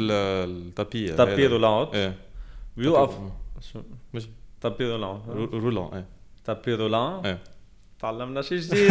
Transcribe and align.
التابيه 0.00 1.12
تابي 1.16 1.46
رولانت 1.46 1.94
إيه 1.94 2.14
بيوقف 2.76 3.18
مش 4.14 4.28
تابي 4.60 4.90
رولانت 4.90 5.22
رو- 5.28 5.44
رولون 5.58 5.94
إيه 5.94 6.06
تابي 6.44 6.74
رولانت 6.74 7.26
إيه 7.26 7.38
تعلمنا 8.00 8.42
شيء 8.42 8.58
جديد 8.58 8.90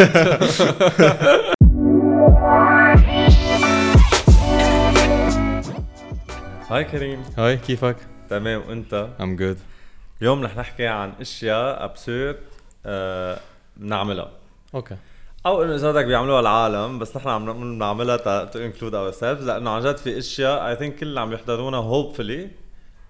هاي 6.69 6.83
كريم 6.83 7.23
هاي 7.37 7.57
كيفك؟ 7.57 7.95
تمام 8.29 8.61
وانت 8.67 9.07
I'm 9.19 9.39
good. 9.41 9.57
اليوم 10.21 10.43
رح 10.43 10.57
نحكي 10.57 10.87
عن 10.87 11.13
أشياء 11.21 11.85
ابسورد 11.85 12.39
بنعملها 13.77 14.31
أوكي 14.75 14.95
أو 15.45 15.63
إنه 15.63 15.75
إذا 15.75 15.91
بدك 15.91 16.05
بيعملوها 16.05 16.39
العالم 16.39 16.99
بس 16.99 17.17
نحن 17.17 17.29
عم 17.29 17.53
بنعملها 17.53 18.45
تو 18.45 18.59
انكلود 18.59 18.95
اور 18.95 19.11
سيلفز 19.11 19.47
لأنه 19.47 19.69
عن 19.69 19.81
جد 19.81 19.97
في 19.97 20.17
أشياء 20.17 20.67
اي 20.67 20.75
ثينك 20.75 20.95
كل 20.95 21.07
اللي 21.07 21.19
عم 21.19 21.33
يحضرونا 21.33 21.77
هوبفلي 21.77 22.49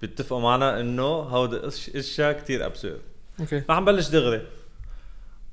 بيتفقوا 0.02 0.42
معنا 0.42 0.80
إنه 0.80 1.04
هودي 1.04 1.68
أشياء 1.96 2.32
كثير 2.32 2.66
absurd 2.66 3.02
okay 3.40 3.64
رح 3.70 3.80
نبلش 3.80 4.10
دغري. 4.10 4.42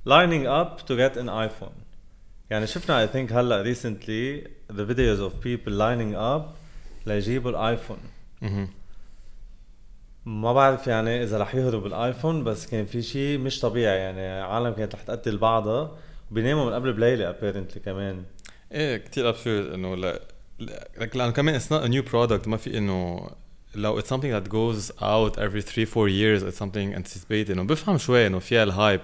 Lining 0.08 0.46
up 0.46 0.86
to 0.86 0.96
get 0.96 1.16
an 1.16 1.28
iPhone. 1.28 1.76
يعني 2.50 2.66
شفنا 2.66 3.06
I 3.06 3.08
think 3.08 3.32
هلأ 3.32 3.74
recently 3.74 4.48
the 4.72 4.84
videos 4.84 5.20
of 5.20 5.32
people 5.44 5.72
lining 5.72 6.14
up 6.16 6.42
ليجيبوا 7.06 7.50
ال 7.50 7.56
iPhone. 7.56 7.98
ما 10.24 10.52
بعرف 10.52 10.86
يعني 10.86 11.22
إذا 11.22 11.38
رح 11.38 11.54
يهرب 11.54 11.86
ال 11.86 11.95
iPhone 11.95 12.44
بس 12.44 12.66
كان 12.66 12.86
في 12.86 13.02
شيء 13.02 13.38
مش 13.38 13.60
طبيعي. 13.60 13.98
يعني 13.98 14.40
عالم 14.40 14.72
كانت 14.72 14.94
رح 14.94 15.02
تقتل 15.02 15.38
بعضها 15.38 15.90
وبيناموا 16.30 16.64
من 16.66 16.72
قبل 16.72 16.92
بليلة 16.92 17.32
apparently 17.32 17.78
كمان. 17.78 18.22
إيه 18.72 18.96
كثير 18.96 19.28
absurd 19.28 19.66
إنه 19.72 19.94
لا 19.96 20.20
لأنه 21.14 21.30
كمان 21.30 21.60
not 21.60 21.82
a 21.84 21.88
new 21.88 22.10
product 22.12 22.48
ما 22.48 22.56
في 22.56 22.78
إنه 22.78 23.28
لو 23.74 24.00
it's 24.00 24.04
something 24.04 24.32
that 24.32 24.48
goes 24.50 24.90
out 25.02 25.36
every 25.38 25.60
3 25.62 25.84
4 25.84 26.08
years 26.08 26.42
it's 26.42 26.58
something 26.58 26.94
anticipated. 26.96 27.50
إنه 27.50 27.62
بفهم 27.64 27.98
شوي 27.98 28.26
إنه 28.26 28.38
فيها 28.38 28.62
ال 28.62 28.70
hype 28.70 29.00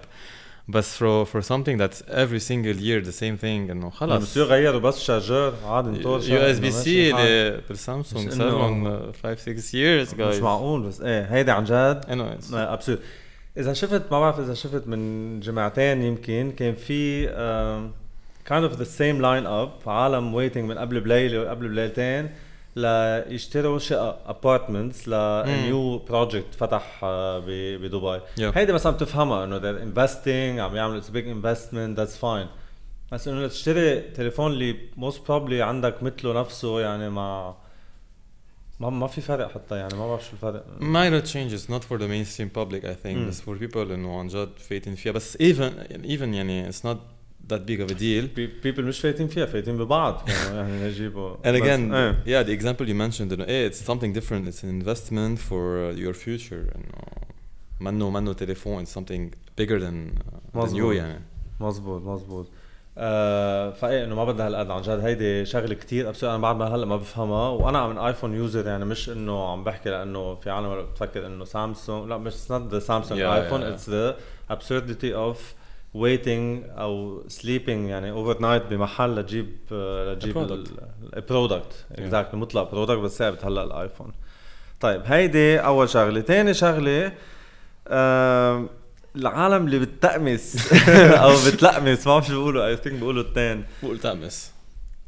بس 0.69 0.97
for 1.03 1.27
for 1.27 1.41
something 1.43 1.79
that's 1.79 2.03
every 2.09 2.41
single 2.41 2.79
year 2.81 3.01
the 3.05 3.17
same 3.21 3.37
thing 3.43 3.71
إنه 3.71 3.91
خلص 3.91 4.23
بصيروا 4.23 4.49
يغيروا 4.49 4.81
بس 4.81 4.99
charger 5.01 5.55
عاد 5.65 5.87
انطور 5.87 6.21
USB-C 6.23 7.13
مش 7.13 7.19
اللي 7.21 7.61
بالسامسونج 7.69 8.27
مش 8.27 8.33
صار 8.33 8.51
إنه- 8.51 8.55
لهم 8.55 9.13
5 9.13 9.37
6 9.61 9.73
years 9.73 10.15
مش 10.15 10.37
guys. 10.39 10.43
معقول 10.43 10.83
بس 10.83 11.01
إيه 11.01 11.23
هيدي 11.25 11.51
عن 11.51 11.65
جد 11.65 12.05
absurd 12.53 12.99
إذا 13.59 13.73
شفت 13.73 14.03
ما 14.13 14.21
بعرف 14.21 14.41
إذا 14.41 14.55
شفت 14.55 14.87
من 14.87 15.41
جمعتين 15.41 16.03
يمكن 16.03 16.53
كان 16.57 16.75
في 16.75 17.27
kind 18.45 18.65
of 18.65 18.73
the 18.73 18.85
same 18.85 19.23
line 19.23 19.47
up 19.47 19.73
عالم 19.87 20.35
ويتنج 20.35 20.65
من 20.65 20.79
قبل 20.79 21.01
بليله 21.01 21.41
وقبل 21.41 21.69
بليلتين 21.69 22.31
ليشتروا 22.77 23.79
شقق 23.79 24.29
apartments 24.29 25.09
ل 25.09 25.31
new 25.31 25.99
project 25.99 26.55
فتح 26.55 27.01
آه، 27.03 27.39
بدبي. 27.39 28.21
Yeah. 28.21 28.57
هيدي 28.57 28.73
مثلا 28.73 28.93
بتفهمها 28.93 29.45
إنه 29.45 29.59
they're 29.59 29.83
investing 29.83 30.61
عم 30.61 30.77
يعملوا 30.77 30.99
it's 30.99 31.11
big 31.11 31.29
investment 31.29 31.99
that's 31.99 32.17
fine 32.17 32.47
بس 33.13 33.29
إنه 33.29 33.47
تشتري 33.47 34.01
تليفون 34.01 34.53
اللي 34.53 34.77
most 34.97 35.29
probably 35.29 35.63
عندك 35.63 36.03
مثله 36.03 36.41
نفسه 36.41 36.81
يعني 36.81 37.11
مع 37.11 37.55
ما 38.80 38.90
ما 38.90 39.08
في 39.08 39.22
فرق 39.22 39.52
حتى 39.52 39.76
يعني 39.76 39.94
ما 39.98 40.08
بعرف 40.08 40.24
شو 40.26 40.32
الفرق 40.34 40.66
minor 40.80 41.26
changes 41.28 41.70
not 41.72 41.84
for 41.84 41.98
the 42.02 42.08
mainstream 42.08 42.50
public 42.60 42.84
I 42.86 42.96
think 43.06 43.16
مم. 43.18 43.28
بس 43.28 43.42
for 43.42 43.58
people 43.64 43.78
انه 43.78 44.20
عن 44.20 44.28
جد 44.28 44.50
فايتين 44.70 44.96
فيها 44.96 45.12
بس 45.12 45.38
even 45.38 45.72
even 46.04 46.22
يعني 46.22 46.72
it's 46.72 46.76
not 46.86 46.98
that 47.54 47.60
big 47.68 47.80
of 47.88 47.92
a 47.92 47.96
deal 48.00 48.36
بيبل 48.64 48.86
مش 48.86 49.00
فايتين 49.00 49.28
فيها 49.28 49.46
فايتين 49.46 49.78
ببعض 49.78 50.24
كانوا 50.28 50.62
يعني 50.62 50.86
يجيبوا 50.88 51.36
and 51.36 51.48
بس- 51.48 51.62
again 51.62 51.94
ايه 51.94 52.44
yeah 52.44 52.48
the 52.48 52.62
example 52.62 52.86
you 52.86 52.94
mentioned 53.12 53.34
انه 53.34 53.44
ايه 53.44 53.70
it's 53.72 53.76
something 53.88 54.20
different 54.20 54.48
it's 54.54 54.64
an 54.64 54.84
investment 54.84 55.38
for 55.50 55.94
uh, 55.94 56.00
your 56.06 56.14
future 56.26 56.76
انه 56.76 56.92
منه 57.80 58.10
منه 58.10 58.34
تليفون 58.34 58.86
it's 58.86 58.90
something 58.90 59.30
bigger 59.62 59.80
than 59.80 60.20
uh, 60.20 60.24
than 60.54 60.56
you 60.56 60.58
مظبوط. 60.58 60.96
يعني 60.96 61.22
مزبوط 61.60 62.02
مزبوط 62.02 62.48
آه 62.99 63.71
فإيه 63.71 64.05
إنه 64.05 64.15
ما 64.15 64.25
بدها 64.25 64.47
هالقد 64.47 64.71
عن 64.71 64.83
جد 64.83 65.01
هيدي 65.05 65.45
شغلة 65.45 65.75
كتير. 65.75 66.09
ابسط 66.09 66.25
أنا 66.25 66.39
بعد 66.39 66.57
ما 66.57 66.65
هلأ 66.65 66.87
ما 66.87 66.97
بفهمها 66.97 67.49
وأنا 67.49 67.87
من 67.89 67.99
iPhone 67.99 68.35
user 68.35 68.67
يعني 68.67 68.85
مش 68.85 69.09
إنه 69.11 69.49
عم 69.49 69.65
بحكي 69.65 69.91
لأنه 69.91 70.35
في 70.35 70.51
عالم 70.51 70.83
بتفكر 70.83 71.27
إنه 71.27 71.45
سامسونج 71.45 72.09
لا 72.09 72.17
مش 72.19 72.33
not 72.35 72.73
the 72.73 72.81
Samsung 72.87 73.11
Yeah, 73.11 73.43
iPhone 73.43 73.61
yeah, 73.61 73.69
yeah. 73.69 73.75
it's 73.75 73.87
the 73.87 74.15
absurdity 74.55 75.13
of 75.15 75.37
waiting 75.95 76.71
أو 76.79 77.23
sleeping 77.29 77.69
يعني 77.69 78.11
overnight 78.11 78.67
بمحل 78.67 79.17
لتجيب 79.17 79.57
آه، 79.73 80.13
لتجيب 80.15 80.35
product. 80.49 80.71
ال 81.17 81.25
product 81.25 81.85
exactly 81.93 82.41
مطلق 82.41 82.71
product 82.71 82.99
بس 82.99 83.19
ثابت 83.19 83.45
هلا 83.45 83.63
ال 83.65 83.72
iPhone 83.72 84.13
طيب 84.81 85.03
هيدي 85.05 85.59
أول 85.61 85.89
شغلة. 85.89 86.21
ثاني 86.21 86.55
شغلة 86.55 87.13
آم، 87.89 88.69
العالم 89.17 89.67
اللي 89.67 89.79
بتقمس 89.79 90.73
أو 91.23 91.31
بتلقمس 91.47 92.07
ما 92.07 92.13
بعرف 92.13 92.27
شو 92.27 92.33
بيقولوا. 92.33 92.67
I 92.67 92.77
think 92.77 92.95
بيقولوا 92.95 93.23
اثنين 93.23 93.65
بقول 93.83 93.99
تأمس 93.99 94.53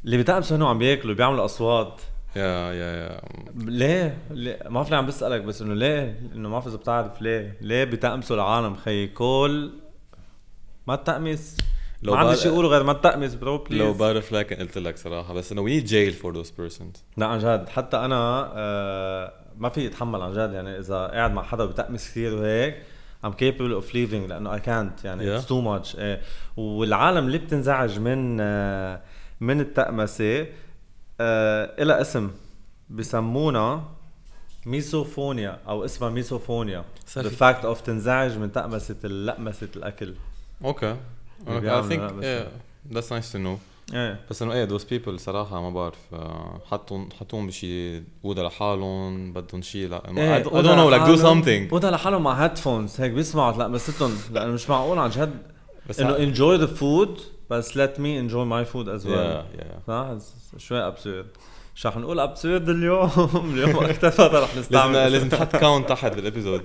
اللي 0.04 0.18
بتقمسوا 0.18 0.56
هنو 0.56 0.66
عم 0.66 0.78
بياكلوا 0.78 1.14
بيعملوا 1.14 1.44
أصوات. 1.44 2.00
yeah 2.36 2.72
yeah 2.72 2.96
yeah. 2.96 3.20
ليه؟ 3.56 4.18
ليه؟ 4.30 4.58
ما 4.64 4.70
بعرف 4.70 4.90
ليه 4.90 4.96
عم 4.96 5.06
بسألك 5.06 5.40
بس 5.42 5.62
إنه 5.62 5.74
ليه؟ 5.74 6.20
إنه 6.34 6.48
ما 6.48 6.52
بعرف 6.52 6.66
إذا 6.66 6.76
بتعرف 6.76 7.22
ليه؟ 7.22 7.56
ليه 7.60 7.84
بتقمسوا 7.84 8.36
العالم؟ 8.36 8.76
خيي 8.76 9.06
كل 9.06 9.70
ما 10.86 10.96
تقمس 10.96 11.56
لو 12.02 12.12
ما 12.14 12.18
عندي 12.18 12.36
شيء 12.36 12.52
أقوله 12.52 12.68
غير 12.68 12.82
ما 12.82 12.92
تقمس 12.92 13.34
bro 13.34 13.58
please 13.58 13.80
لو 13.82 13.92
بعرف 13.92 14.32
لك 14.32 14.60
قلت 14.60 14.78
لك 14.78 14.96
صراحة 14.96 15.34
بس 15.34 15.52
إنه 15.52 15.66
we 15.66 15.82
need 15.82 15.86
jail 15.88 16.22
for 16.22 16.32
those 16.36 16.50
persons. 16.50 16.98
لا 17.16 17.26
عن 17.26 17.38
جد. 17.38 17.68
حتى 17.68 17.96
أنا 17.96 18.50
آه 18.56 19.32
ما 19.56 19.68
في 19.68 19.86
اتحمل 19.86 20.22
عن 20.22 20.32
جد. 20.32 20.52
يعني 20.52 20.78
إذا 20.78 21.06
قاعد 21.06 21.32
مع 21.32 21.42
حدا 21.42 21.64
بتقمس 21.64 22.08
كثير 22.10 22.34
وهيك 22.34 22.82
I'm 23.24 23.32
capable 23.32 23.72
of 23.82 23.92
leaving 23.94 24.28
لأنه 24.28 24.56
I 24.56 24.60
can't. 24.60 25.04
يعني 25.04 25.24
Yeah. 25.24 25.40
it's 25.42 25.48
too 25.48 25.62
much. 25.62 25.98
إيه. 25.98 26.20
والعالم 26.56 27.26
اللي 27.26 27.38
بتنزعج 27.38 27.98
من 27.98 28.36
آه 28.40 29.00
من 29.40 29.60
التقمسه 29.60 30.46
آه 31.20 31.82
إلها 31.82 32.00
اسم 32.00 32.30
بسمونا 32.90 33.84
misophonia 34.66 35.58
أو 35.68 35.84
اسمها 35.84 36.10
misophonia 36.10 36.84
the 37.18 37.22
fact 37.40 37.62
of 37.64 37.82
تنزعج 37.84 38.38
من 38.38 38.52
تقمسه 38.52 39.08
لقمسه 39.08 39.68
الأكل. 39.76 40.14
okay 40.64 40.96
اللي 41.46 41.58
I 41.58 41.62
بيعملوا 41.62 41.88
think 41.88 42.24
yeah 42.24 42.94
that's 42.94 43.10
nice 43.10 43.32
to 43.32 43.38
know. 43.38 43.58
إيه. 43.94 44.20
بس 44.30 44.42
إنه 44.42 44.52
إيه 44.52 44.68
those 44.68 44.82
people 44.82 45.16
صراحة 45.16 45.60
ما 45.62 45.70
بعرف 45.70 45.98
آه، 46.12 46.60
حطهم 46.70 47.08
حطوهم 47.20 47.46
بشي 47.46 48.02
اوضة 48.24 48.42
لحالهم 48.42 49.32
بدهم 49.32 49.62
شي 49.62 49.86
لا 49.86 50.02
I 50.02 50.44
don't 50.44 50.52
know 50.52 50.90
like 50.94 51.18
do 51.18 51.22
something. 51.22 51.72
وده 51.72 51.90
لحالهم 51.90 52.22
مع 52.22 52.44
headphones 52.44 53.00
هيك 53.00 53.12
بيسمعوا 53.12 53.52
تلقمستهم 53.52 54.18
لأنه 54.32 54.52
مش 54.52 54.70
معقول 54.70 54.98
عن 54.98 55.10
جد. 55.10 55.42
بس 55.88 56.00
إنه 56.00 56.16
enjoy 56.16 56.60
the 56.60 56.70
food 56.80 57.20
بس 57.50 57.72
let 57.72 57.96
me 57.98 58.30
enjoy 58.30 58.44
my 58.44 58.72
food 58.72 58.88
as 58.88 59.06
well. 59.06 59.08
Yeah 59.08 59.60
yeah. 59.60 59.86
صح؟ 59.86 60.08
شوي 60.56 60.78
absurd 60.86 61.26
مش 61.74 61.86
رح 61.86 61.96
نقول 61.96 62.20
absurd 62.20 62.68
اليوم. 62.68 63.10
اليوم 63.54 63.84
أكثر 63.84 64.42
رح 64.42 64.48
لازم 64.48 64.60
نستعمل. 64.60 65.12
لازم 65.12 65.28
تحط 65.28 65.56
count 65.56 65.88
تحت 65.88 66.14
بال 66.14 66.25
episode 66.25 66.62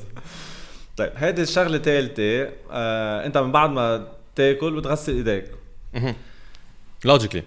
طيب 0.97 1.11
هيدي 1.15 1.41
الشغلة 1.41 1.77
ثالثه 1.77 2.49
آه 2.71 3.25
إنت 3.25 3.37
من 3.37 3.51
بعد 3.51 3.69
ما 3.69 4.07
تاكل 4.35 4.75
بتغسل 4.75 5.15
إيديك. 5.15 5.45
Logically. 7.07 7.43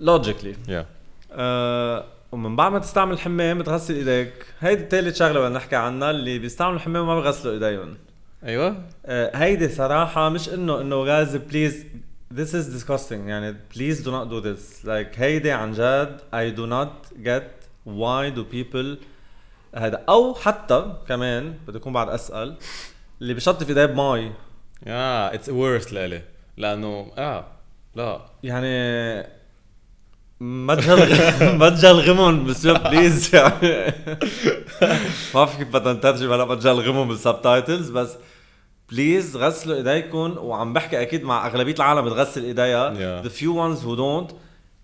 Logically 0.00 0.54
yeah. 0.54 0.84
آه 1.32 2.04
ومن 2.32 2.56
بعد 2.56 2.72
ما 2.72 2.78
تستعمل 2.78 3.12
الحمام 3.12 3.58
بتغسل 3.58 3.94
إيديك. 3.94 4.32
هيدي 4.60 4.88
ثالث 4.88 5.18
شغلة 5.18 5.40
بدنا 5.40 5.56
نحكي 5.56 5.76
عنها 5.76 6.10
اللي 6.10 6.38
بيستعملوا 6.38 6.76
الحمام 6.76 7.02
وما 7.02 7.20
بيغسلوا 7.20 7.54
إيديهم. 7.54 7.96
أيوه. 8.44 8.82
آه، 9.06 9.36
هيدي 9.36 9.68
صراحة 9.68 10.28
مش 10.28 10.48
إنه 10.48 10.80
إنه 10.80 11.04
جايز 11.04 11.36
please 11.36 11.84
this 12.34 12.48
is 12.48 12.66
disgusting. 12.76 13.12
يعني 13.12 13.56
please 13.74 13.98
do 14.04 14.10
not 14.10 14.30
do 14.30 14.40
this. 14.40 14.84
Like 14.84 15.18
هيدي 15.18 15.52
عن 15.52 15.72
جد 15.72 16.20
I 16.34 16.56
do 16.56 16.66
not 16.66 17.24
get 17.24 17.68
why 17.86 18.36
do 18.36 18.54
people 18.54 19.04
هذا 19.74 20.04
أو 20.08 20.34
حتى 20.34 20.96
كمان 21.08 21.54
بدي 21.68 21.78
أكون 21.78 21.92
بعد 21.92 22.08
أسأل 22.08 22.56
اللي 23.22 23.34
بشطف 23.34 23.68
إيديه 23.68 23.86
بمي. 23.86 24.32
Yeah 24.84 25.36
it's 25.36 25.48
worse 25.48 25.92
لإلي. 25.92 26.22
لأنه 26.56 27.12
آه. 27.18 27.59
لا. 27.94 28.20
يعني 28.42 29.26
ما 30.66 30.74
تجل 30.74 31.56
ما 31.56 31.68
تجلغمهم 31.68 32.46
مسيو 32.46 32.74
please 32.74 33.34
يعني 33.34 33.94
ما 34.82 34.98
بعرف 35.34 35.56
كيف 35.58 35.68
بدنا 35.68 35.92
نترجم 35.92 36.32
هلا 36.32 36.44
ما 36.44 36.54
تجلغمهم 36.54 37.08
بال 37.08 37.23
subtitles 37.23 37.90
بس 37.90 38.16
please 38.90 39.36
غسلوا 39.36 39.76
ايديكم 39.76 40.38
وعم 40.38 40.72
بحكي 40.72 41.02
أكيد 41.02 41.24
مع 41.24 41.46
أغلبية 41.46 41.74
العالم 41.74 42.04
بتغسل 42.04 42.44
إيديها. 42.44 43.22
The 43.22 43.30
few 43.30 43.52
ones 43.52 43.84
who 43.84 43.96
don't 43.96 44.34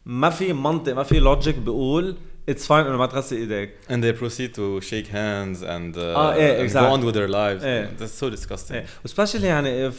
ما 0.06 0.30
في 0.30 0.52
منطق 0.52 0.92
ما 0.92 1.02
في 1.02 1.20
logic 1.20 1.54
بيقول 1.54 2.16
it's 2.48 2.66
fine 2.66 2.86
إنه 2.86 2.96
ما 2.96 3.06
تغسل 3.06 3.36
إيديك. 3.36 3.70
And 3.88 4.02
they 4.02 4.20
proceed 4.20 4.54
to 4.54 4.80
shake 4.80 5.06
hands 5.06 5.62
and 5.62 5.96
uh, 5.96 5.98
آه، 5.98 6.34
إيه، 6.34 6.68
and 6.68 6.70
go 6.70 6.72
exactly. 6.72 6.96
on 6.96 7.04
with 7.06 7.14
their 7.14 7.28
lives. 7.28 7.64
إيه. 7.64 7.90
that's 7.98 8.24
so 8.24 8.30
disgusting. 8.30 8.74
و 9.04 9.09
specially 9.09 9.46
يعني 9.46 9.90
if 9.90 9.94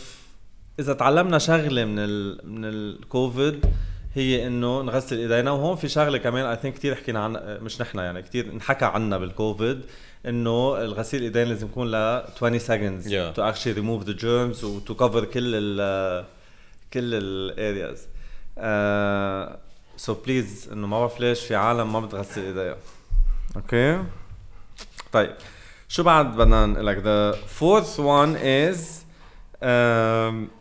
إذا 0.80 0.94
تعلمنا 0.94 1.38
شغلة 1.38 1.86
من 1.86 2.00
ال 2.00 2.40
من 2.52 2.66
الكوفيد 2.66 3.66
هي 4.16 4.48
إنه 4.48 4.82
نغسل 4.82 5.18
إيدينا. 5.18 5.52
وهون 5.52 5.76
في 5.76 5.88
شغلة 5.88 6.18
كمان 6.18 6.46
I 6.46 6.56
think 6.56 6.74
كثير 6.74 6.96
حكينا 6.96 7.24
عنها 7.24 7.58
مش 7.60 7.82
نحن 7.82 7.98
يعني 8.00 8.22
كثير 8.22 8.52
انحكى 8.54 8.86
عنا 8.86 9.18
بالكوفيد 9.18 9.82
إنه 10.26 10.78
الغسيل 10.82 11.20
الايدين 11.20 11.48
لازم 11.48 11.68
يكون 11.68 11.92
ل 11.92 11.96
20 11.96 12.60
seconds 12.60 13.04
Yeah. 13.08 13.38
to 13.38 13.42
actually 13.52 13.74
remove 13.80 14.06
the 14.10 14.22
germs 14.22 14.64
و 14.64 14.80
to 14.90 14.94
cover 15.00 15.26
كل 15.26 15.56
ال 15.56 16.26
كل 16.94 17.14
ال 17.14 17.29
areas 17.29 18.08
so 19.98 20.14
please 20.14 20.69
إنه 20.74 20.88
ما 20.88 21.00
بعرف 21.00 21.20
ليش 21.20 21.40
في 21.46 21.56
عالم 21.56 21.94
ما 21.94 22.00
بتغسل 22.00 22.42
ايديها 22.42 22.76
okay 23.56 24.04
طيب. 25.12 25.32
شو 25.88 26.04
بعد 26.04 26.36
بدنا 26.38 26.66
نقول 26.66 26.88
لك 26.88 26.98
the 26.98 27.36
fourth 27.60 27.98
one 27.98 28.36
is 28.44 28.80
um, 29.62 30.56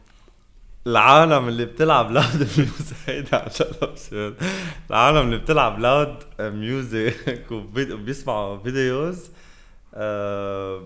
العالم 0.86 1.48
اللي 1.48 1.64
بتلعب 1.64 2.10
loud 2.10 2.48
music 2.58 2.96
هيدا 3.06 3.44
absurd. 3.48 4.44
العالم 4.90 5.18
اللي 5.26 5.38
بتلعب 5.38 5.78
loud 5.78 6.16
music 6.40 7.44
وبيسمعوا 7.50 8.58
videos 8.58 9.30
آه، 9.94 10.82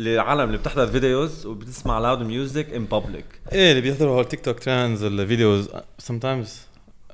العالم 0.00 0.40
اللي 0.42 0.58
بتحضر 0.58 0.86
videos 0.86 1.46
وبتسمع 1.46 1.98
loud 1.98 2.22
music 2.22 2.70
in 2.74 2.84
public 2.84 3.24
إيه 3.52 3.70
اللي 3.70 3.80
بيحضروا 3.82 4.16
هول 4.16 4.24
تيك 4.24 4.40
توك 4.44 4.58
trends 4.58 5.02
ال 5.04 5.13
videos 5.13 5.68
sometimes 6.10 6.48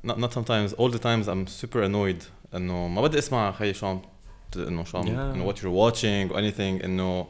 not, 0.06 0.14
not 0.14 0.30
sometimes 0.32 0.72
all 0.78 0.90
the 0.92 0.98
times 0.98 1.26
I'm 1.28 1.46
super 1.62 1.78
annoyed 1.82 2.24
إنه 2.54 2.88
ما 2.88 3.02
بدي 3.02 3.18
أسمع 3.18 3.52
خي 3.52 3.74
شو 3.74 3.86
عم 3.86 4.02
إنه 4.56 4.84
شو 4.84 4.98
عم. 4.98 5.06
إنه 5.08 5.52
what 5.52 5.56
you're 5.56 5.92
watching 5.94 6.32
or 6.34 6.36
anything 6.38 6.84
إنه 6.84 7.26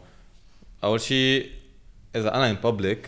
أول 0.85 1.00
شيء 1.00 1.47
إذا 2.17 2.35
أنا 2.35 2.55
in 2.55 2.64
public 2.67 2.99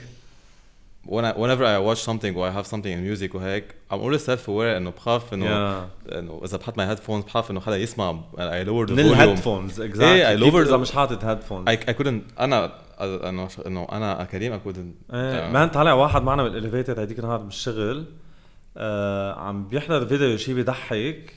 when 1.06 1.24
I, 1.24 1.32
whenever 1.32 1.64
I 1.64 1.78
watch 1.78 2.02
something 2.10 2.34
or 2.36 2.46
I 2.46 2.50
have 2.50 2.66
something 2.66 2.92
in 2.92 3.00
music 3.10 3.34
وهيك 3.34 3.64
I'm 3.92 3.94
always 4.00 4.24
self 4.24 4.46
aware 4.48 4.76
إنه 4.76 4.90
بخاف 4.90 5.34
انه 5.34 5.78
إنه 6.12 6.40
إذا 6.44 6.56
بحط 6.56 6.74
my 6.74 6.84
headphones 6.96 7.26
بخاف 7.26 7.50
إنه 7.50 7.60
حدا 7.60 7.76
يسمع 7.76 8.20
I 8.36 8.38
lower 8.66 8.86
the 8.88 8.92
من 8.92 8.96
volume. 8.96 9.20
ال 9.20 9.26
headphones 9.26 9.80
إيه، 9.80 9.86
I 9.88 9.90
exactly 9.90 10.50
lowered 10.50 10.66
إذا 10.66 10.76
مش 10.76 10.92
حاطط 10.92 11.24
headphones 11.24 11.68
I, 11.68 11.72
I 11.72 11.92
couldn't 11.92 12.40
أنا 12.40 12.72
إنه 13.00 13.48
إنه 13.66 13.86
أنا 13.92 14.24
كريم 14.24 14.58
I 14.58 14.68
couldn't 14.68 15.14
إيه 15.14 15.50
Yeah. 15.50 15.52
Man 15.52 15.68
طالع 15.68 15.92
واحد 15.92 16.22
معنا 16.22 16.42
بال 16.42 16.54
elevator 16.54 17.02
هديك 17.02 17.18
النهار 17.18 17.38
بالشغل 17.38 18.04
آه 18.76 19.34
عم 19.40 19.68
بيحضر 19.68 20.06
فيديو 20.06 20.36
شي 20.36 20.54
بيضحك 20.54 21.34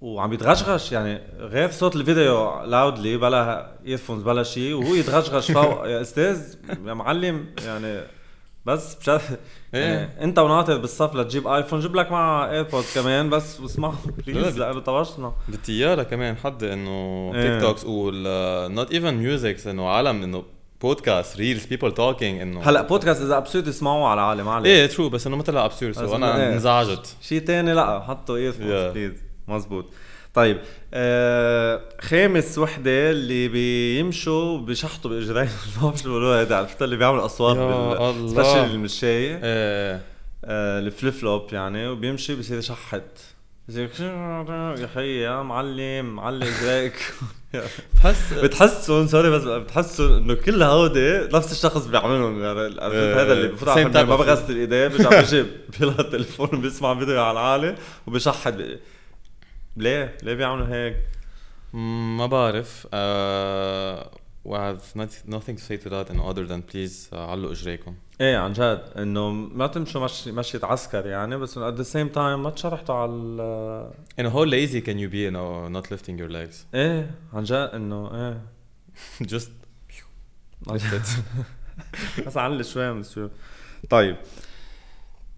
وعم 0.00 0.30
بيتغشغش 0.30 0.92
يعني 0.92 1.20
غير 1.38 1.70
صوت 1.70 1.96
ال 1.96 2.07
video 2.07 2.62
loudly 2.64 3.16
بلا 3.16 3.72
earphones 3.86 4.22
بلا 4.22 4.42
شيء 4.42 4.74
وهو 4.74 4.94
يتغشغش 4.94 5.50
فوق. 5.50 5.86
يا 5.92 6.00
أستاذ 6.00 6.54
يا 6.86 6.94
معلم 6.94 7.46
يعني 7.66 8.00
بس 8.66 8.96
مش 9.00 9.08
عارف- 9.08 9.36
يعني. 9.72 10.24
انت 10.24 10.38
وناطر 10.38 10.78
بالصف 10.78 11.14
لتجيب 11.14 11.46
iPhone 11.46 11.80
جيب 11.80 11.96
لك 11.96 12.10
معها 12.12 12.50
AirPod 12.50 12.84
كمان 12.94 13.30
بس 13.30 13.60
واسمعوا 13.60 13.94
please 14.26 14.58
لا، 14.58 14.64
لأنه 14.66 14.80
طوشنا 14.80 15.32
بالطيارة 15.48 16.02
كمان 16.02 16.36
حد 16.36 16.64
إنه 16.64 17.30
إيه. 17.34 17.52
TikToks 17.52 17.84
وال 17.84 18.74
not 18.74 18.92
even 18.92 19.14
musics 19.14 19.66
إنه 19.66 19.88
عالم 19.88 20.22
إنه 20.22 20.42
podcast 20.82 21.36
reels 21.36 21.64
people 21.66 21.92
talking 21.92 22.40
إنه 22.40 22.60
هلا 22.62 22.82
بودكاست 22.82 23.20
إذا 23.22 23.36
episode 23.36 23.68
اسمعوا 23.68 24.08
على 24.08 24.20
عالم 24.20 24.48
علي 24.48 24.68
إيه 24.68 24.86
true 24.86 25.08
بس 25.08 25.26
إنه 25.26 25.36
ما 25.36 25.42
طلع 25.42 25.64
absurd 25.64 25.90
بس 25.90 25.96
so 25.96 26.16
أنا 26.16 26.36
إيه. 26.36 26.52
انزعجت 26.52 27.16
شيء 27.22 27.40
تاني 27.40 27.72
لا 27.74 28.00
حطوا 28.00 28.36
earphones 28.36 28.70
Yeah. 28.70 28.94
please 28.94 29.12
مزبوط 29.48 29.84
طيب 30.34 30.58
آه 30.94 31.82
خامس 32.00 32.58
وحدة 32.58 33.10
اللي 33.10 33.48
بيمشوا 33.48 34.58
بيشحطوا 34.58 35.10
بإجرين 35.10 35.48
ما 35.76 35.82
بعرف 35.82 35.98
شو 35.98 36.04
بيقولوها 36.08 36.40
هيدا 36.40 36.56
عرفت 36.56 36.82
اللي 36.82 36.96
بيعمل 36.96 37.18
أصوات 37.18 37.56
بال. 37.56 38.30
specially 38.30 38.64
المشاية 38.64 39.34
إيه 39.34 39.40
آه. 40.44 40.78
ال 40.78 40.85
flip 40.85 41.12
flop 41.12 41.52
يعني 41.52 41.88
وبيمشي 41.88 42.34
بصير 42.34 42.58
يشحط. 42.58 43.02
بصير 43.68 43.88
يا 44.78 44.88
حي 44.94 45.20
يا 45.20 45.42
معلم 45.42 46.04
معلم 46.16 46.42
إجريك. 46.42 46.94
بحس 47.96 48.32
بتحسوا 48.32 49.06
sorry 49.06 49.30
بس 49.30 49.42
بتحسوا 49.42 50.18
إنه 50.18 50.34
كل 50.34 50.62
هودي 50.62 51.18
نفس 51.18 51.52
الشخص 51.52 51.86
بيعملهم 51.86 52.42
يعني. 52.42 52.60
هذا 52.60 53.32
اللي 53.32 53.48
بفوت 53.48 53.68
على 53.68 53.84
ما 54.04 54.16
بغسل 54.16 54.56
ايديه 54.56 54.86
بيرجع 54.86 55.20
بيجي 55.20 55.44
بيلقى 55.80 56.02
التليفون 56.04 56.48
وبيسمع 56.52 56.98
فيديو 56.98 57.20
على 57.22 57.32
العالي 57.32 57.74
وبيشحط 58.06 58.52
ب- 58.52 58.78
ليه؟ 59.76 60.16
ليه 60.22 60.34
بيعملوا 60.34 60.66
هيك؟ 60.66 60.96
ما 62.16 62.26
بعرف. 62.26 62.86
uh, 62.86 64.04
we 64.44 64.56
have 64.56 64.96
not, 64.96 65.10
nothing 65.34 65.56
to 65.56 65.62
say 65.62 65.76
to 65.84 65.88
that 65.88 66.10
إنه 66.10 66.32
other 66.32 66.46
than 66.46 66.62
please 66.72 67.10
uh, 67.12 67.14
علوا 67.16 67.52
إجريكم. 67.52 67.94
إيه 68.20 68.36
عن 68.36 68.52
جد 68.52 68.84
إنه 68.96 69.30
ما 69.30 69.66
تمشوا 69.66 70.04
مشي 70.04 70.32
مشية 70.32 70.60
عسكر 70.62 71.06
يعني 71.06 71.36
بس 71.36 71.58
at 71.58 71.76
the 71.78 71.84
same 71.92 72.14
time 72.14 72.18
ما 72.18 72.50
تشرحتوا 72.50 72.94
على 72.94 73.12
إنه 74.18 74.30
how 74.30 74.48
lazy 74.50 74.80
can 74.86 74.96
you 74.98 75.12
be 75.12 75.28
إنه 75.28 75.80
not 75.80 75.86
lifting 75.86 76.18
your 76.18 76.30
legs. 76.32 76.56
إيه 76.74 77.10
عن 77.32 77.44
جد 77.44 77.70
إنه 77.74 78.14
إيه. 78.14 78.40
Just 79.26 79.48
بس 82.26 82.36
علي 82.36 82.64
شوي 82.64 82.92
من 82.92 83.02
طيب 83.90 84.16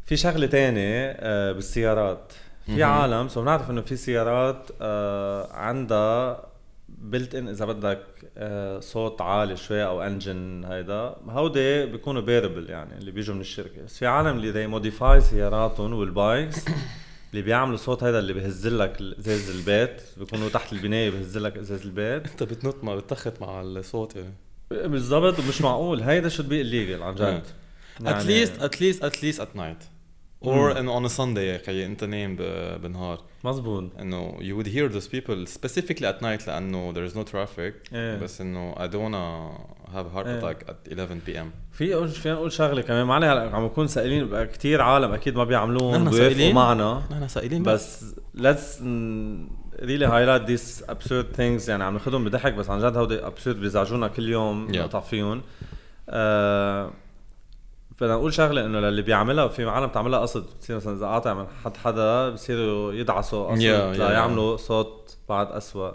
في 0.06 0.16
شغلة 0.16 0.46
تانية 0.46 1.10
آه 1.10 1.52
بالسيارات. 1.52 2.32
في. 2.66 2.82
عالم 2.82 3.28
سو 3.28 3.42
بنعرف 3.42 3.70
إنه 3.70 3.80
في 3.80 3.96
سيارات 3.96 4.70
آه 4.80 5.52
عندها 5.52 6.46
built 6.88 7.34
in 7.34 7.48
إذا 7.48 7.64
بدك 7.64 8.00
آه 8.38 8.80
صوت 8.80 9.20
عالي 9.20 9.56
شوي 9.56 9.84
أو 9.84 10.02
engine 10.02 10.64
هيدا 10.64 11.16
هودي 11.28 11.86
بيكونوا 11.86 12.22
bearable 12.22 12.70
يعني 12.70 12.98
اللي 12.98 13.10
بيجوا 13.10 13.34
من 13.34 13.40
الشركة. 13.40 13.82
بس 13.84 13.98
في 13.98 14.06
عالم 14.06 14.36
اللي 14.36 14.52
they 14.52 14.68
modify 14.70 15.20
سياراتهم 15.20 15.92
وال 15.92 16.13
bikes 16.13 16.64
اللي 17.30 17.42
بيعملوا 17.42 17.76
صوت 17.76 18.04
هيدا 18.04 18.18
اللي 18.18 18.32
بهز 18.32 18.66
لك 18.66 19.00
ازاز 19.18 19.50
البيت 19.50 20.02
بيكونوا 20.16 20.48
تحت 20.48 20.72
البناية 20.72 21.10
بهز 21.10 21.38
لك 21.38 21.56
ازاز 21.56 21.82
البيت. 21.82 22.26
أنت 22.30 22.42
بتنط 22.42 22.84
ما 22.84 22.96
بتخت 22.96 23.40
مع 23.40 23.60
الصوت 23.62 24.16
يعني. 24.16 24.34
بالضبط 24.70 25.38
ومش 25.38 25.60
معقول. 25.60 26.02
هيدا 26.02 26.28
should 26.30 26.32
be 26.32 26.64
illegal 26.64 27.02
عن 27.02 27.14
جد. 27.14 27.42
least 28.00 28.60
at 29.02 29.14
least 29.22 29.40
at 29.42 29.56
night. 29.58 29.93
Or 30.44 30.76
انه 30.78 31.00
on 31.00 31.10
a 31.10 31.12
Sunday 31.16 31.38
يا 31.38 31.56
أخي 31.56 31.86
انت 31.86 32.04
نايم 32.04 32.36
بالنهار 32.82 33.20
مزبوط 33.44 33.84
إنه 34.00 34.32
you 34.40 34.62
would 34.64 34.68
hear 34.68 34.94
those 34.96 35.08
people 35.08 35.46
specifically 35.58 36.04
at 36.04 36.22
night 36.22 36.46
لأنه 36.48 36.92
there 36.94 37.12
is 37.12 37.16
no 37.16 37.22
traffic. 37.32 37.92
إيه. 37.94 38.18
بس 38.18 38.40
إنه 38.40 38.74
I 38.74 38.78
don't 38.88 39.04
wanna 39.10 39.58
have 39.94 40.06
a 40.06 40.16
heart 40.16 40.26
attack 40.26 40.70
at 40.70 40.92
11 40.92 41.20
p.m. 41.26 41.46
في 41.72 41.94
أقول 41.94 42.08
فينا 42.08 42.34
نقول 42.34 42.52
شغلة 42.52 42.82
كمان. 42.82 43.06
معنا 43.06 43.32
هلا 43.32 43.56
عم 43.56 43.64
نكون 43.64 43.86
سائلين 43.86 44.44
كثير 44.44 44.82
عالم 44.82 45.12
أكيد 45.12 45.36
ما 45.36 45.44
بيعملوهم 45.44 46.10
سائلين؟ 46.12 46.54
معنا. 46.54 47.02
نحن 47.10 47.28
سائلين 47.28 47.62
بس. 47.62 48.04
بس 48.34 48.78
let's 48.80 48.80
really 49.82 50.06
highlight 50.06 50.46
these 50.46 50.82
absurd 50.88 51.36
things. 51.36 51.68
يعني 51.68 51.84
عم 51.84 51.92
ناخذهم 51.92 52.24
بضحك 52.24 52.52
بس 52.54 52.70
عن 52.70 52.78
جد 52.78 52.96
هودي 52.96 53.20
absurd 53.20 53.48
بيزعجونا 53.48 54.08
كل 54.08 54.28
يوم 54.28 54.68
Yeah. 54.72 54.76
نقطع 54.76 55.00
فيهم. 55.00 55.42
آه 56.08 56.90
بدنا 58.00 58.14
نقول 58.14 58.34
شغلة 58.34 58.64
إنه 58.66 58.80
للي 58.80 59.02
بيعملها 59.02 59.48
في 59.48 59.64
عالم 59.68 59.86
بتعملها 59.86 60.18
قصد 60.18 60.44
بتصير 60.56 60.76
مثلا 60.76 60.96
إذا 60.96 61.06
قاطع 61.06 61.34
من 61.34 61.46
حد 61.64 61.76
حدا 61.76 62.28
بصيروا 62.30 62.92
يدعسوا 62.92 63.46
قصد 63.50 63.60
Yeah, 63.60 63.96
yeah, 63.96 64.00
ليعملوا 64.00 64.56
صوت 64.56 65.16
بعد 65.28 65.52
أسوأ. 65.52 65.90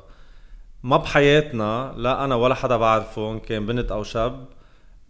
ما 0.84 0.98
بحياتنا 0.98 1.94
لا 1.98 2.24
أنا 2.24 2.36
ولا 2.36 2.56
حدا 2.56 2.77
بعرفه 2.77 3.32
إن 3.32 3.39
كان 3.39 3.65
بنت 3.65 3.91
أو 3.91 4.03
شاب 4.03 4.46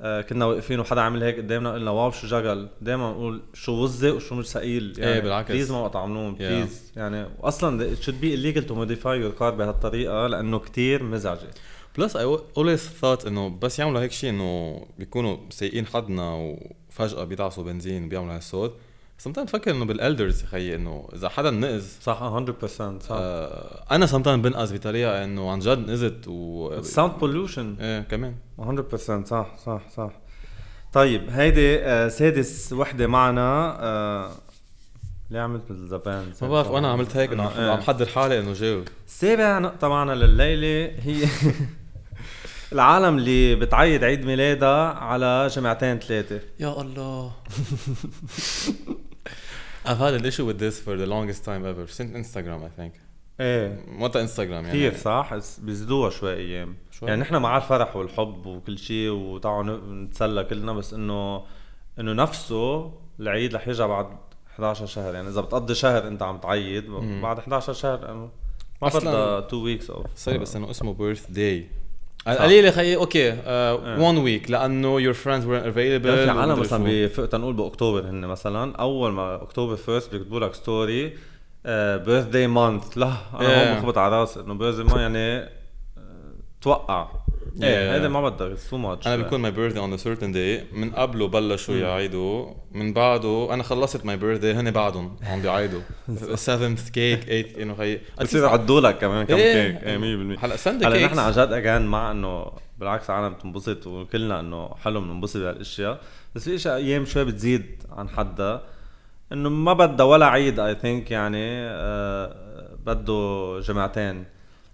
آه 0.01 0.21
كنا 0.21 0.45
واقفين 0.45 0.79
وحدا 0.79 1.01
عمل 1.01 1.23
هيك 1.23 1.37
قدامنا 1.37 1.73
قلنا 1.73 1.91
واو 1.91 2.11
شو 2.11 2.27
جقل 2.27 2.67
دائما 2.81 3.11
نقول 3.11 3.41
شو 3.53 3.71
وزق 3.71 4.15
وشو 4.15 4.35
مش 4.35 4.47
ثقيل. 4.49 4.93
يعني 4.97 5.13
إيه، 5.13 5.19
بالعكس. 5.19 5.51
please 5.51 5.71
ما 5.71 5.87
تعملوهم 5.87 6.35
Yeah. 6.35 6.39
please 6.39 6.91
يعني 6.95 7.25
واصلا 7.39 7.95
it 7.95 7.99
should 7.99 8.21
be 8.23 8.33
illegal 8.35 8.61
to 8.69 8.73
modify 8.73 9.15
your 9.23 9.39
car 9.39 9.43
بهالطريقة 9.43 10.27
لأنه 10.27 10.59
كتير 10.59 11.03
مزعجة. 11.03 11.47
Plus 11.99 12.17
I 12.17 12.21
always 12.59 12.81
thought 13.01 13.27
إنه 13.27 13.49
بس 13.61 13.79
يعملوا 13.79 14.01
هيك 14.01 14.11
شيء 14.11 14.29
إنه 14.29 14.81
بيكونوا 14.99 15.37
سايقين 15.49 15.85
حدنا 15.85 16.33
وفجأة 16.89 17.23
بيدعسوا 17.23 17.63
بنزين 17.63 18.05
وبيعملوا 18.05 18.35
هالصوت. 18.35 18.73
Sometimes 19.27 19.39
بفكر 19.39 19.71
إنه 19.71 19.85
بال 19.85 20.00
elders 20.00 20.43
خيي 20.43 20.75
إنه 20.75 21.09
إذا 21.15 21.29
حدا 21.29 21.49
نقز 21.51 21.97
صح 22.01 22.19
100% 22.19 22.65
صح. 22.71 22.89
آه 23.11 23.85
أنا 23.91 24.07
sometimes 24.07 24.27
بنقز 24.27 24.73
بطريقة 24.73 25.23
إنه 25.23 25.51
عن 25.51 25.59
جد 25.59 25.77
نقزت 25.79 26.27
و 26.27 26.81
sound 26.81 27.13
pollution 27.19 27.75
إيه 27.81 28.01
كمان. 28.01 28.35
100% 28.59 29.25
صح 29.25 29.55
صح 29.65 29.81
صح. 29.97 30.11
طيب 30.93 31.29
هيدي 31.29 31.79
آه 31.79 32.07
سادس 32.07 32.73
وحدة 32.73 33.07
معنا 33.07 33.77
آه 33.83 34.31
ليه 35.31 35.39
عملت 35.39 35.63
مثل 35.71 35.87
زبان 35.87 36.31
ما 36.41 36.49
بعرف 36.49 36.69
وأنا 36.71 36.91
عملت 36.91 37.17
هيك 37.17 37.31
إنه 37.31 37.57
إيه. 37.59 37.71
عم 37.71 37.81
حضر 37.81 38.05
حالي 38.05 38.39
إنه 38.39 38.53
جاوب. 38.53 38.83
سابع 39.07 39.59
نقطة 39.59 39.87
معنا 39.87 40.11
لليلة 40.11 40.93
هي 41.03 41.25
العالم 42.73 43.17
اللي 43.17 43.55
بتعيد 43.55 44.03
عيد 44.03 44.25
ميلادها 44.25 44.93
على 44.93 45.47
جمعتين 45.47 45.99
ثلاثة 45.99 46.39
يا 46.59 46.81
الله. 46.81 47.31
I've 49.85 49.97
had 49.97 50.13
an 50.21 50.25
issue 50.25 50.45
with 50.45 50.59
this 50.59 50.79
for 50.85 50.95
the 50.97 51.07
longest 51.07 51.43
time 51.45 51.63
ever 51.65 51.87
since 51.87 52.11
Instagram 52.15 52.61
I 52.63 52.81
think. 52.81 52.91
إيه. 53.39 53.83
متى 53.87 54.21
انستغرام 54.21 54.51
يعني. 54.65 54.67
كثير 54.69 54.97
صح؟ 54.97 55.33
بس 55.33 55.59
بيزيدوها 55.59 56.09
شوي 56.09 56.33
أيام. 56.33 56.75
شوي. 56.91 57.09
يعني 57.09 57.21
نحن 57.21 57.35
مع 57.35 57.57
الفرح 57.57 57.95
والحب 57.95 58.45
وكل 58.45 58.77
شيء 58.77 59.09
وتعالوا 59.09 59.77
ن- 59.77 60.03
نتسلى 60.03 60.43
كلنا 60.43 60.73
بس 60.73 60.93
إنه 60.93 61.43
إنه 61.99 62.13
نفسه 62.13 62.91
العيد 63.19 63.55
رح 63.55 63.67
يرجع 63.67 63.87
بعد 63.87 64.07
11 64.55 64.85
شهر. 64.85 65.13
يعني 65.15 65.27
إذا 65.29 65.41
بتقضي 65.41 65.75
شهر 65.75 66.07
أنت 66.07 66.21
عم 66.23 66.37
تعيد 66.37 66.89
بعد 67.21 67.39
11 67.39 67.73
شهر 67.73 68.29
ما 68.81 68.87
بدها 68.87 69.39
2 69.47 69.63
weeks 69.63 69.89
off 69.89 70.05
sorry 70.15 70.37
بس 70.37 70.55
إنه 70.55 70.69
اسمه 70.71 70.93
birthday 70.93 71.67
قليل 72.27 72.73
خيي 72.73 72.95
okay 72.95 73.29
1 73.29 74.17
week 74.17 74.51
لأنه 74.51 75.01
your 75.01 75.13
friends 75.13 75.45
were 75.45 75.69
available 75.69 76.15
في 76.15 76.29
عالم 76.29 76.59
مثلا 76.59 76.83
بفوق 76.87 77.25
تنقول 77.25 77.53
بأكتوبر 77.53 78.09
هن 78.09 78.25
مثلا. 78.25 78.75
أول 78.75 79.11
ما 79.11 79.35
October 79.43 79.75
first 79.75 80.11
بيكتبوا 80.11 80.39
لك 80.39 80.53
story 80.53 81.13
birthday 82.05 82.47
month 82.47 82.97
لا 82.97 83.13
أنا 83.39 83.71
هون 83.71 83.79
بخبط 83.79 83.97
على 83.97 84.19
راسي 84.19 84.39
إنه 84.39 84.53
birthday 84.53 85.01
يعني 85.01 85.45
uh, 85.45 85.49
توقع. 86.61 87.07
إيه 87.63 87.95
هيدا 87.95 88.07
ما 88.07 88.29
بدك 88.29 88.57
too 88.69 88.77
much 88.77 89.07
أنا 89.07 89.15
بيكون 89.15 89.39
my 89.39 89.51
birthday 89.51 89.79
on 89.79 89.97
certain 89.97 90.31
day 90.31 90.65
من 90.71 90.91
قبله 90.91 91.27
بلشوا 91.27 91.75
يعيدوا. 91.75 92.53
من 92.71 92.93
بعده 92.93 93.53
أنا 93.53 93.63
خلصت 93.63 94.05
my 94.05 94.17
birthday 94.17 94.51
هن 94.53 94.71
بعدهم 94.71 95.15
عم 95.23 95.41
بيعيدوا. 95.41 95.81
7th 96.35 96.91
كيك 96.93 97.23
8 97.23 97.63
انه 97.63 97.75
هي 97.79 97.99
بصير 98.21 98.43
يعدوا 98.43 98.81
لك 98.81 98.97
كمان 98.97 99.25
كم 99.25 99.35
إيه. 99.35 99.71
كيك 99.71 99.83
إيه 99.83 100.35
100% 100.37 100.43
هلا 100.43 100.55
سند 100.55 100.83
هلا 100.83 101.05
نحن 101.05 101.19
عن 101.19 101.31
جد 101.31 101.53
اجان 101.53 101.85
مع 101.85 102.11
إنه 102.11 102.51
بالعكس 102.79 103.09
عالم 103.09 103.33
بتنبسط 103.33 103.87
وكلنا 103.87 104.39
إنه 104.39 104.75
حلو 104.75 105.01
بننبسط 105.01 105.37
بهالأشياء. 105.37 106.01
بس 106.35 106.43
في 106.43 106.55
أشياء 106.55 106.75
أيام 106.75 107.05
شوي 107.05 107.25
بتزيد 107.25 107.83
عن 107.91 108.09
حدها. 108.09 108.61
إنه 109.33 109.49
ما 109.49 109.73
بدها 109.73 110.05
ولا 110.05 110.25
عيد 110.25 110.59
اي 110.59 110.75
ثينك 110.75 111.11
يعني 111.11 111.45
آه 111.61 112.35
بده 112.85 113.59
جمعتين. 113.59 114.25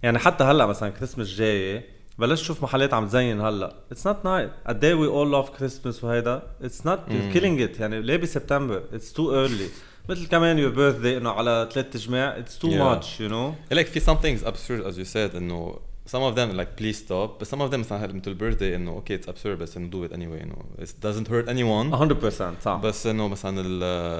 يعني 0.02 0.18
حتى 0.18 0.44
هلأ 0.44 0.66
مثلا 0.66 0.90
كريسمس 0.90 1.28
جاية 1.28 1.95
بلشت 2.18 2.42
أشوف 2.42 2.62
محلات 2.62 2.94
عم 2.94 3.06
تزين 3.06 3.40
هلا. 3.40 3.74
اتس 3.92 4.06
نوت 4.06 4.24
نايت 4.24 4.50
قد 4.66 4.84
إيه 4.84 4.94
وي 4.94 5.06
اول 5.06 5.32
لاف 5.32 5.50
كريسمس 5.50 6.04
وهيدا. 6.04 6.42
اتس 6.62 6.86
نوت 6.86 7.00
كيلينج 7.08 7.62
ات 7.62 7.80
يعني 7.80 8.02
ليه 8.02 8.16
بسبتمبر؟ 8.16 8.84
اتس 8.92 9.12
تو 9.12 9.34
ايرلي 9.34 9.68
مثل 10.08 10.26
كمان 10.26 10.58
your 10.58 10.70
birthday 10.70 11.16
إنه 11.16 11.30
على 11.30 11.68
ثلاث 11.72 11.96
جمع. 11.96 12.38
it's 12.38 12.58
too 12.58 12.68
much 12.68 13.20
you 13.20 13.28
know 13.28 13.54
like 13.74 13.86
في 13.86 14.00
some 14.00 14.18
things 14.18 14.46
absurd 14.46 14.92
as 14.92 14.98
you 14.98 15.12
said 15.14 15.36
إنه 15.36 15.78
some 16.08 16.22
of 16.30 16.36
them 16.36 16.56
like 16.56 16.80
please 16.80 16.96
stop. 16.96 17.28
But 17.40 17.48
some 17.48 17.60
of 17.60 17.70
them 17.72 17.78
مثلا 17.78 18.12
مثل 18.12 18.38
birthday 18.38 18.62
إنه 18.62 19.00
okay 19.00 19.20
it's 19.20 19.28
absurd 19.28 19.46
بس 19.46 19.76
إنه 19.76 19.90
do 19.90 20.10
it 20.10 20.12
anyway 20.12 20.42
إنه 20.42 20.56
it 20.78 20.86
doesn't 20.86 21.28
hurt 21.28 21.48
anyone. 21.48 22.14
100% 22.24 22.62
صح. 22.62 22.80
بس 22.82 23.06
إنه 23.06 23.28
مثلا 23.28 23.62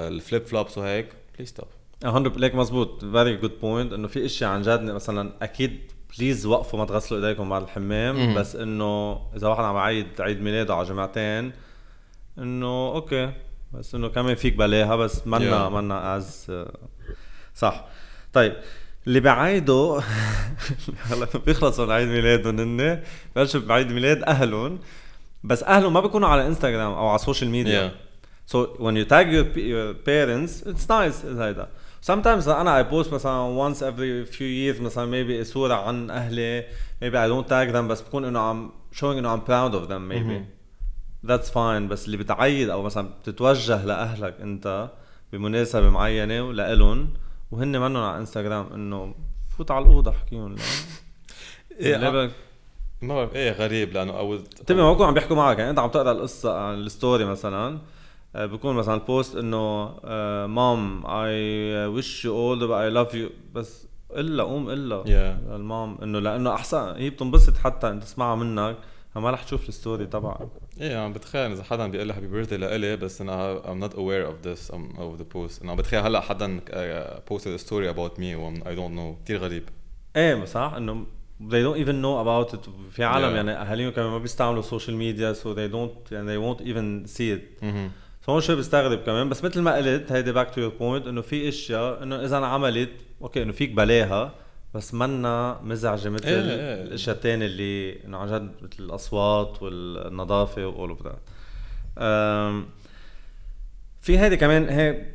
ال 0.07 0.15
flip 0.15 0.45
flops 0.45 0.77
وهيك 0.77 1.07
please 1.39 1.49
stop. 1.49 1.67
100 2.03 2.37
ليك 2.37 2.55
مزبوط. 2.55 3.05
very 3.05 3.35
good 3.35 3.59
point 3.61 3.93
إنه 3.93 4.07
في 4.07 4.25
اشياء 4.25 4.49
عن 4.49 4.61
جد 4.61 4.81
مثلا 4.81 5.33
أكيد 5.41 5.91
please 6.19 6.45
وقفوا 6.45 6.79
ما 6.79 6.85
تغسلوا 6.85 7.25
ايديكم 7.25 7.49
بعد 7.49 7.61
الحمام 7.61 8.33
بس 8.33 8.55
إنه 8.55 9.21
إذا 9.35 9.47
واحد 9.47 9.63
عم 9.63 9.75
يعيد 9.75 10.07
عيد 10.19 10.41
ميلاده 10.41 10.75
على 10.75 10.87
جمعتين 10.87 11.51
إنه 12.37 12.91
okay. 12.95 13.31
بس 13.73 13.95
إنه 13.95 14.07
كمان 14.07 14.35
فيك 14.35 14.53
بلاها 14.53 14.95
بس 14.95 15.27
منا 15.27 15.69
yeah. 15.69 15.71
منا 15.71 16.17
as 16.17 16.51
صح. 17.55 17.85
طيب 18.33 18.53
اللي 19.07 19.19
بعيدوا 19.19 20.01
هلا 21.09 21.27
بيخلصوا 21.45 21.85
من 21.85 21.91
عيد 21.91 22.07
ميلادهم 22.07 22.59
هن 22.59 23.03
بلشوا 23.35 23.61
بعيد 23.61 23.91
ميلاد 23.91 24.23
أهلهم. 24.23 24.79
بس 25.43 25.63
أهلهم 25.63 25.93
ما 25.93 25.99
بيكونوا 25.99 26.29
على 26.29 26.47
انستغرام 26.47 26.91
أو 26.91 27.07
على 27.07 27.15
السوشيال 27.15 27.49
ميديا 27.49 27.89
yeah. 27.89 28.07
So 28.47 28.57
when 28.79 28.95
you 28.95 29.03
tag 29.03 29.29
your, 29.29 29.45
your 29.59 29.93
parents, 29.93 30.61
it's 30.61 30.87
nice 30.89 31.25
هيدا. 31.25 31.67
Sometimes 32.01 32.47
أنا 32.47 32.83
I 32.83 32.85
post 32.91 33.13
مثلا 33.13 33.69
once 33.69 33.77
every 33.77 34.33
few 34.35 34.41
years 34.41 34.81
مثلا 34.81 35.11
maybe 35.11 35.43
صورة 35.43 35.73
عن 35.73 36.09
أهلي. 36.09 36.63
Maybe 37.01 37.15
I 37.15 37.27
don't 37.29 37.47
tag 37.49 37.73
them 37.73 37.87
بس 37.87 38.01
بكون 38.01 38.25
إنه 38.25 38.53
I'm 38.53 38.71
showing 38.97 39.03
إنه 39.03 39.37
I'm 39.37 39.41
proud 39.41 39.73
of 39.75 39.87
them 39.89 40.09
maybe. 40.09 40.41
that's 41.29 41.49
fine 41.49 41.89
بس 41.89 42.05
اللي 42.05 42.17
بتعيد 42.17 42.69
أو 42.69 42.81
مثلا 42.81 43.09
بتتوجه 43.21 43.85
لأهلك 43.85 44.41
أنت 44.41 44.89
بمناسبة 45.33 45.89
معينة 45.89 46.41
ولإلهم 46.41 47.13
وهن 47.51 47.71
منهم 47.71 48.03
على 48.03 48.17
انستغرام 48.17 48.73
إنه 48.73 49.15
فوت 49.57 49.71
على 49.71 49.85
الأوضة 49.85 50.11
احكيهم 50.11 50.55
إيه 51.79 52.31
ما 53.01 53.15
بعرف 53.15 53.35
إيه 53.35 53.51
غريب 53.51 53.93
لأنه 53.93 54.17
أول 54.17 54.43
شي 54.43 54.81
ما 54.81 54.93
بكون 54.93 55.07
عم 55.07 55.13
بيحكوا 55.13 55.35
معك 55.35 55.57
يعني 55.57 55.69
أنت 55.69 55.79
عم 55.79 55.89
تقرأ 55.89 56.11
القصة 56.11 56.59
عن 56.59 56.73
الستوري 56.73 57.25
مثلا. 57.25 57.67
آه، 57.67 57.79
بكون 58.35 58.75
مثلا 58.75 58.93
ال 58.93 59.01
post 59.01 59.35
إنه 59.35 59.85
mom 60.47 61.05
I 61.05 61.85
wish 61.85 62.25
you 62.25 62.35
all 62.35 62.73
I 62.73 62.89
love 62.89 63.15
you 63.15 63.29
بس 63.53 63.87
إلا 64.15 64.43
قوم 64.43 64.69
إلا. 64.69 65.03
Yeah. 65.03 65.53
ال 65.53 65.64
mom 65.64 65.97
إنه 66.03 66.19
لأنه 66.19 66.53
أحسن 66.53 66.95
هي 66.95 67.09
بتنبسط 67.09 67.57
حتى 67.57 67.89
انت 67.89 68.03
تسمعها 68.03 68.35
منك. 68.35 68.77
ما 69.15 69.31
رح 69.31 69.43
تشوف 69.43 69.69
الستوري 69.69 70.05
تبعك. 70.05 70.47
إيه 70.81 70.97
عم 70.97 71.13
بتخيل 71.13 71.51
إذا 71.51 71.63
حدا 71.63 71.87
بيقول 71.87 72.07
لي 72.07 72.13
happy 72.13 72.27
birthday 72.27 72.57
لإلي 72.57 72.95
بس 72.95 73.21
أنا 73.21 73.61
I'm 73.61 73.89
not 73.89 73.93
aware 73.93 74.27
of 74.31 74.47
this 74.47 74.73
um, 74.73 74.99
of 74.99 75.19
the 75.19 75.35
post. 75.35 75.61
أنا 75.61 75.71
عم 75.71 75.77
بتخيل 75.77 75.99
هلأ 75.99 76.21
حدا 76.21 76.61
posted 77.29 77.59
a 77.59 77.63
story 77.63 77.95
about 77.95 78.19
me 78.19 78.35
و 78.35 78.53
I 78.53 78.75
don't 78.75 78.95
know. 78.97 79.23
كثير 79.25 79.37
غريب. 79.37 79.63
إيه 80.15 80.45
صح 80.45 80.73
إنه 80.77 81.05
they 81.41 81.63
don't 81.63 81.77
even 81.77 82.01
know 82.01 82.21
about 82.23 82.57
it. 82.57 82.69
في 82.91 83.03
عالم 83.03 83.31
yeah. 83.31 83.35
يعني 83.35 83.51
أهاليهم 83.51 83.91
كمان 83.91 84.09
ما 84.09 84.17
بيستعملوا 84.17 84.59
السوشيال 84.59 84.95
ميديا 84.95 85.33
so 85.33 85.37
they 85.37 85.73
don't 85.73 86.11
يعني 86.11 86.35
they 86.35 86.39
won't 86.41 86.61
even 86.61 87.09
see 87.09 87.31
it. 87.37 87.61
mm-hmm. 87.61 88.06
فهون 88.27 88.41
شوي 88.41 88.55
بستغرب 88.55 88.99
كمان؟ 88.99 89.29
بس 89.29 89.43
مثل 89.43 89.61
ما 89.61 89.75
قلت 89.75 90.11
هيدي 90.11 90.31
back 90.31 90.55
to 90.55 90.61
your 90.61 90.71
point 90.79 91.07
إنه 91.07 91.21
في 91.21 91.49
إشياء 91.49 92.03
إنه 92.03 92.25
إذا 92.25 92.37
انعملت 92.37 92.89
okay 93.21 93.43
إنه 93.43 93.51
فيك 93.51 93.71
بلاها 93.71 94.33
بس 94.73 94.93
منا 94.93 95.59
مزعجة 95.63 96.09
مثل 96.09 96.27
إيه 96.27 96.41
إيه. 96.41 96.83
الأشياء 96.83 97.15
الثانية 97.15 97.45
اللي 97.45 98.05
إنه 98.05 98.17
عن 98.17 98.27
جد 98.27 98.51
مثل 98.61 98.83
الأصوات 98.83 99.63
والنظافة 99.63 100.67
و 100.67 100.73
all 100.73 100.89
of 100.89 101.03
that 101.03 101.19
في 104.01 104.19
هيدي 104.19 104.37
كمان 104.37 104.69
هي 104.69 105.05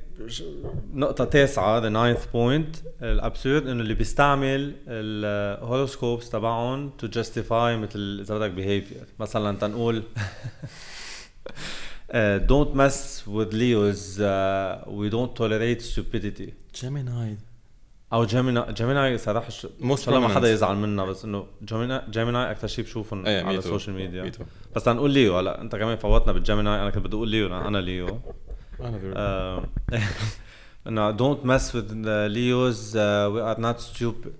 نقطة 0.94 1.24
تاسعة 1.24 1.78
the 1.78 1.88
ninth 1.88 2.26
point 2.26 2.76
ال 3.02 3.11
absurd 3.11 3.66
إنه 3.66 3.82
اللي 3.82 3.94
بيستعمل 3.94 4.74
ال 4.88 5.01
horoscopes 5.01 6.30
تبعهم 6.30 6.90
to 6.90 7.06
justify 7.06 7.76
مثل 7.76 8.18
إذا 8.20 8.38
بدك 8.38 8.50
behavior 8.50 9.06
مثلا 9.18 9.58
تنقول 9.58 10.02
Uh, 12.12 12.38
don't 12.40 12.74
mess 12.74 13.26
with 13.26 13.54
Leos. 13.54 14.20
Uh, 14.20 14.84
we 14.86 15.08
don't 15.08 15.34
tolerate 15.34 15.80
stupidity. 15.82 16.54
Gemini. 16.72 17.36
أو 18.12 18.24
Gemini 18.24 18.72
Gemini 18.72 19.18
صراحة 19.18 19.50
ش... 19.50 19.66
الله 20.08 20.20
ما 20.20 20.28
حدا 20.28 20.52
يزعل 20.52 20.76
منا 20.76 21.04
بس 21.04 21.24
إنه 21.24 21.46
Gemini 21.64 22.02
Gemini 22.10 22.50
أكثر 22.50 22.68
شيء 22.68 22.84
بشوفهم 22.84 23.26
إيه 23.26 23.42
على 23.42 23.58
السوشيال 23.58 23.96
ميديا 23.96 24.32
بس 24.76 24.84
تنقول 24.84 25.10
ليو 25.10 25.38
هلا 25.38 25.60
أنت 25.60 25.76
كمان 25.76 25.96
فوتنا 25.96 26.32
بال 26.32 26.45
Gemini 26.45 26.82
أنا 26.82 26.90
كنت 26.90 27.06
بدي 27.06 27.16
أقول 27.16 27.28
ليو 27.28 27.46
أنا 27.46 27.78
ليو. 27.78 28.20
أنا 28.80 29.66
إنه 30.86 31.10
don't 31.10 31.46
mess 31.46 31.74
with 31.74 31.92
Leos 32.26 32.96
we 32.96 33.42
are 33.42 33.60
not 33.60 33.78
stupid 33.78 34.32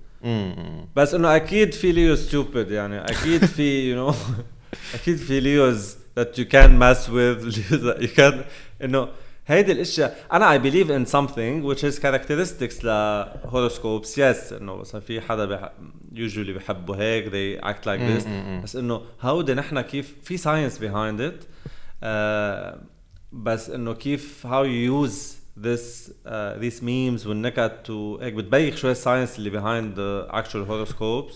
بس 0.97 1.14
إنه 1.14 1.37
أكيد 1.37 1.75
في 1.75 1.93
Leo 1.93 2.17
stupid 2.17 2.71
يعني 2.71 3.05
أكيد 3.05 3.45
في 3.45 3.91
you 3.91 3.97
know 3.97 4.14
أكيد 4.95 5.17
في 5.17 5.41
ليوز 5.41 6.01
that 6.16 6.38
you 6.38 6.46
can 6.46 6.77
mess 6.80 7.10
with 7.10 7.39
you 8.01 8.20
can 8.20 8.34
انه 8.82 9.08
هيدي 9.48 9.72
الاشياء 9.72 10.18
انا 10.34 10.58
I 10.58 10.62
believe 10.62 10.89
in 10.89 11.12
something 11.12 11.63
which 11.63 11.84
is 11.84 12.00
characteristics 12.00 12.84
لهوروسكوبس 12.86 14.20
yes 14.20 14.54
انه 14.54 14.75
مثلا 14.75 15.01
في 15.01 15.22
حدا 15.22 15.46
بح... 15.46 15.72
usually 16.13 16.50
بحبوا 16.50 16.96
هيك 16.96 17.25
they 17.25 17.63
act 17.66 17.82
like 17.86 18.00
this 18.00 18.27
بس 18.63 18.75
انه 18.75 19.01
هودي 19.22 19.54
نحن 19.54 19.82
كيف 19.82 20.16
في 20.24 20.38
science 20.38 20.74
behind 20.74 21.22
it 21.32 21.46
uh, 22.04 22.77
بس 23.32 23.70
انه 23.70 23.94
كيف 23.94 24.48
how 24.48 24.63
you 24.63 25.08
use 25.08 25.38
this 25.58 26.12
uh, 26.25 26.62
these 26.62 26.82
memes 26.82 27.27
والنكت 27.27 27.72
to 27.88 28.24
هيك 28.24 28.34
بتبيخ 28.34 28.75
شوي 28.75 28.92
الساينس 28.92 29.39
اللي 29.39 29.51
behind 29.51 29.96
the 29.98 30.34
actual 30.36 30.66
horoscopes 30.70 31.36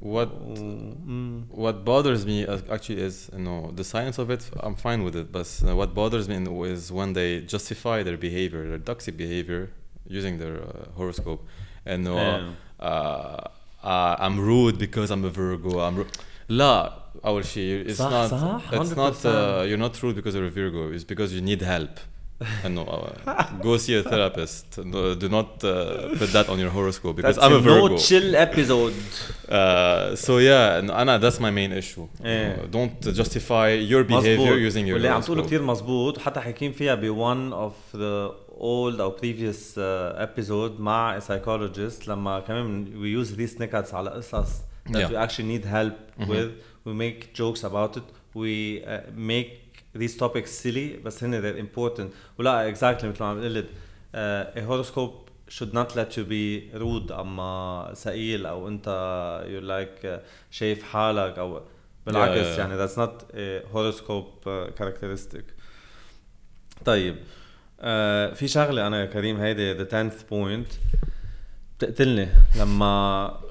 what 0.00 0.28
mm. 0.30 1.44
what 1.48 1.84
bothers 1.84 2.26
me 2.26 2.46
actually 2.70 3.00
is 3.00 3.30
you 3.32 3.44
know 3.46 3.70
the 3.74 3.84
science 3.84 4.18
of 4.18 4.30
it 4.30 4.50
i'm 4.60 4.74
fine 4.74 5.02
with 5.02 5.16
it 5.16 5.32
but 5.32 5.48
uh, 5.66 5.74
what 5.74 5.94
bothers 5.94 6.28
me 6.28 6.36
is 6.74 6.92
when 6.92 7.12
they 7.14 7.40
justify 7.40 8.02
their 8.02 8.16
behavior 8.16 8.68
their 8.68 8.78
toxic 8.78 9.16
behavior 9.16 9.70
using 10.06 10.38
their 10.38 10.56
uh, 10.62 10.68
horoscope 10.96 11.42
and 11.84 12.06
uh, 12.06 12.42
uh, 12.78 13.40
uh, 13.82 14.16
i'm 14.18 14.38
rude 14.38 14.78
because 14.78 15.10
i'm 15.10 15.24
a 15.24 15.30
virgo 15.30 15.80
i'm 15.80 15.96
ru- 15.96 16.06
لا 16.48 16.92
أول 17.24 17.44
شيء 17.44 17.88
it's 17.88 17.98
صح 17.98 18.10
not 18.10 18.30
صح 18.30 18.72
it's 18.72 18.96
not 18.96 19.24
uh, 19.24 19.64
you're 19.66 19.78
not 19.78 20.02
rude 20.02 20.14
because 20.14 20.34
you're 20.34 20.46
a 20.46 20.50
Virgo 20.50 20.92
it's 20.92 21.04
because 21.04 21.32
you 21.32 21.40
need 21.40 21.60
help 21.60 21.98
no, 22.68 22.82
uh, 22.84 23.44
go 23.62 23.78
see 23.78 23.94
a 23.96 24.02
therapist. 24.02 24.78
No, 24.84 25.14
do 25.14 25.28
not 25.28 25.64
uh, 25.64 26.14
put 26.18 26.30
that 26.32 26.50
on 26.50 26.58
your 26.58 26.68
horoscope 26.68 27.16
because 27.16 27.36
that's 27.36 27.46
I'm 27.46 27.52
a, 27.52 27.56
a 27.56 27.60
Virgo. 27.60 27.88
No 27.88 27.96
chill 27.96 28.36
episode. 28.36 28.94
Uh, 29.48 30.14
so 30.14 30.36
yeah, 30.36 30.82
Anna, 31.00 31.18
that's 31.18 31.40
my 31.40 31.50
main 31.50 31.72
issue. 31.72 32.06
Yeah. 32.22 32.56
don't 32.70 33.00
justify 33.00 33.70
your 33.70 34.04
behavior 34.04 34.52
مزبوط. 34.52 34.72
using 34.72 34.86
your 34.86 34.94
واللي 34.94 35.08
عم 35.08 35.20
تقوله 35.20 35.42
كثير 35.42 35.62
مزبوط 35.62 36.18
حتى 36.18 36.40
حكيم 36.40 36.72
فيها 36.72 36.94
ب 36.94 37.04
one 37.04 37.52
of 37.54 37.98
the 37.98 38.34
old 38.58 39.00
or 39.00 39.12
previous 39.12 39.78
uh, 39.78 40.28
episode 40.28 40.80
مع 40.80 41.18
a 41.18 41.22
psychologist 41.22 42.08
لما 42.08 42.40
كمان 42.40 42.86
we 42.86 43.24
use 43.24 43.36
these 43.36 43.56
snickets 43.56 43.94
على 43.94 44.10
قصص 44.10 44.60
that 44.88 45.00
yeah. 45.00 45.10
we 45.10 45.16
actually 45.16 45.48
need 45.58 45.64
help 45.64 45.94
mm 45.94 46.24
-hmm. 46.24 46.30
with. 46.30 46.50
We 46.86 46.92
make 46.92 47.18
jokes 47.34 47.64
about 47.64 47.96
it. 47.96 48.04
We 48.34 48.82
uh, 48.84 49.00
make 49.32 49.50
these 49.97 50.17
topics 50.19 50.49
silly 50.63 51.03
بس 51.05 51.23
هن 51.23 51.41
they're 51.41 51.65
important 51.67 52.13
ولا 52.39 52.73
exactly 52.75 53.03
مثل 53.05 53.23
ما 53.23 53.25
عم 53.29 53.41
قلت 53.43 53.67
a 54.55 54.59
horoscope 54.69 55.31
should 55.53 55.73
not 55.73 55.89
let 55.95 56.11
you 56.17 56.23
be 56.29 56.73
rude 56.79 57.11
اما 57.11 57.91
ثقيل 57.95 58.45
أو 58.45 58.67
انت 58.67 58.87
you're 59.47 59.67
like 59.67 60.05
uh, 60.05 60.25
شايف 60.51 60.83
حالك 60.83 61.39
أو 61.39 61.61
بالعكس 62.05 62.33
Yeah, 62.33 62.43
yeah, 62.43 62.55
yeah. 62.55 62.59
يعني 62.59 62.87
that's 62.87 62.95
not 62.97 63.23
a 63.33 63.73
horoscope 63.75 64.45
uh, 64.45 64.81
characteristic 64.81 65.43
طيب 66.85 67.15
uh, 67.15 67.83
في 68.35 68.47
شغله 68.47 68.87
أنا 68.87 69.01
يا 69.01 69.05
كريم 69.05 69.37
هيدي 69.37 69.85
the 69.85 69.87
10th 69.91 70.31
point 70.33 70.75
بتقتلني 71.77 72.27
لما 72.59 73.41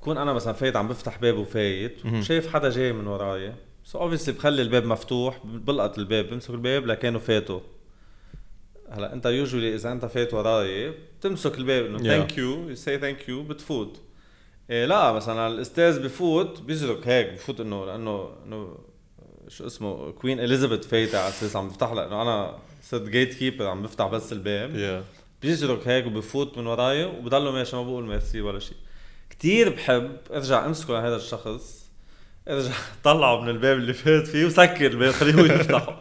كون 0.00 0.18
أنا 0.18 0.32
مثلا 0.32 0.52
فايت 0.52 0.76
عم 0.76 0.88
بفتح 0.88 1.16
باب 1.18 1.36
وفايت. 1.36 2.06
وشايف 2.06 2.48
حدا 2.54 2.70
جاي 2.70 2.92
من 2.92 3.06
وراي 3.06 3.52
so 3.92 3.98
obviously 3.98 4.34
بخلي 4.34 4.62
الباب 4.62 4.84
مفتوح 4.84 5.40
بلقط 5.44 5.98
الباب 5.98 6.30
بمسك 6.30 6.50
الباب 6.50 6.86
لكانه 6.86 7.18
فاتوا 7.18 7.60
هلا 8.90 9.12
انت 9.12 9.26
usually 9.26 9.74
إذا 9.74 9.92
انت 9.92 10.04
فات 10.04 10.34
وراي 10.34 10.90
بتمسك 10.90 11.58
الباب 11.58 11.84
إنه. 11.84 11.98
thank 11.98 12.38
you 12.38 12.74
say 12.74 12.98
thank 12.98 13.28
you 13.28 13.42
بتفوت. 13.42 14.00
إيه 14.70 14.86
لا 14.86 15.12
مثلا 15.12 15.48
الأستاذ 15.48 16.02
بفوت 16.02 16.60
بيزرق 16.60 17.08
هيك 17.08 17.32
بفوت 17.32 17.60
إنه 17.60 17.86
لأنه 17.86 18.30
إنه 18.46 18.78
شو 19.48 19.66
اسمه 19.66 20.10
كوين 20.10 20.40
اليزابيث 20.40 20.86
فايتة 20.86 21.18
على 21.18 21.28
أساس 21.28 21.56
عم 21.56 21.68
بفتح 21.68 21.92
لها 21.92 22.06
إنه 22.06 22.22
أنا 22.22 22.58
صرت 22.82 23.08
gatekeeper 23.08 23.66
عم 23.66 23.82
بفتح 23.82 24.06
بس 24.06 24.32
الباب. 24.32 24.70
Yeah. 24.70 25.04
بيزرق 25.42 25.88
هيك 25.88 26.06
وبفوت 26.06 26.58
من 26.58 26.66
وراي 26.66 27.04
وبضله 27.04 27.50
ماشي 27.50 27.76
ما 27.76 27.82
بقول 27.82 28.04
ميرسي 28.04 28.40
ولا 28.40 28.58
شيء 28.58 28.76
كتير 29.30 29.68
بحب 29.68 30.16
أرجع 30.30 30.66
أمسكه 30.66 30.94
لهذا 30.94 31.16
الشخص. 31.16 31.87
ارجع 32.48 32.72
طلعه 33.04 33.40
من 33.40 33.48
الباب 33.48 33.76
اللي 33.76 33.92
فات 33.94 34.26
فيه 34.26 34.46
وسكر 34.46 34.86
الباب 34.86 35.12
خليه 35.12 35.34
هو 35.34 35.44
يفتحه 35.44 36.00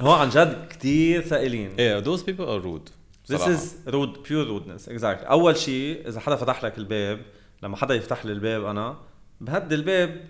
هو 0.00 0.12
عن 0.12 0.28
جد 0.28 0.68
كتير 0.70 1.22
ثقيلين 1.22 1.70
Yeah, 1.76 2.04
those 2.06 2.22
people 2.22 2.44
are 2.44 2.60
rude. 2.66 2.90
This 3.32 3.36
صراحة. 3.38 3.56
is 3.56 3.60
rude 3.88 4.16
pure 4.28 4.46
rudeness 4.48 4.88
exactly 4.88 5.30
أول 5.30 5.56
شيء 5.56 6.08
إذا 6.08 6.20
حدا 6.20 6.36
فتح 6.36 6.64
لك 6.64 6.78
الباب 6.78 7.20
لما 7.62 7.76
حدا 7.76 7.94
يفتح 7.94 8.26
لي 8.26 8.32
الباب 8.32 8.64
أنا 8.64 8.96
بهدي 9.40 9.74
الباب 9.74 10.20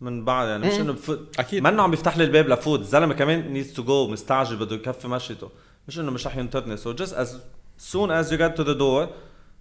من 0.00 0.24
بعد 0.24 0.48
يعني 0.48 0.66
مش. 0.68 0.74
إنه 0.74 0.92
بفوت 0.92 1.40
أكيد. 1.40 1.62
منه 1.62 1.82
عم 1.82 1.90
بيفتح 1.90 2.16
لي 2.16 2.24
الباب 2.24 2.48
لفوت 2.48 2.80
الزلمة 2.80 3.14
كمان 3.14 3.52
needs 3.52 3.72
to 3.72 3.82
go 3.84 4.08
مستعجل 4.08 4.56
بده 4.56 4.76
يكفي 4.76 5.08
مشيته 5.08 5.50
مش 5.88 5.98
إنه 5.98 6.10
مش 6.10 6.26
رح 6.26 6.36
ينطرني 6.36 6.76
so 6.76 6.92
just 6.92 7.14
as 7.14 7.40
soon 7.92 8.08
as 8.10 8.30
you 8.32 8.36
get 8.38 8.56
to 8.60 8.64
the 8.66 8.78
door 8.78 9.06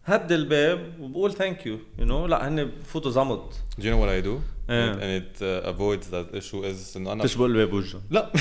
هدي 0.05 0.35
الباب 0.35 0.99
وبقول 0.99 1.33
thank 1.33 1.65
you 1.65 1.79
you 1.99 2.05
know 2.05 2.25
لا 2.25 2.47
هن 2.47 2.65
بفوتوا 2.65 3.11
زمط 3.11 3.53
Do 3.79 3.81
you 3.81 3.85
know 3.85 3.97
what 3.97 4.09
I 4.09 4.27
do? 4.27 4.39
إيه. 4.69 4.93
And, 4.93 5.23
it 5.23 5.41
uh, 5.41 5.69
avoids 5.69 6.09
that 6.09 6.37
issue 6.37 6.63
is 6.63 6.97
انه 6.97 7.11
أنا 7.11 7.23
تشبق 7.23 7.45
الباب 7.45 7.73
وجهه 7.73 8.01
لا 8.11 8.31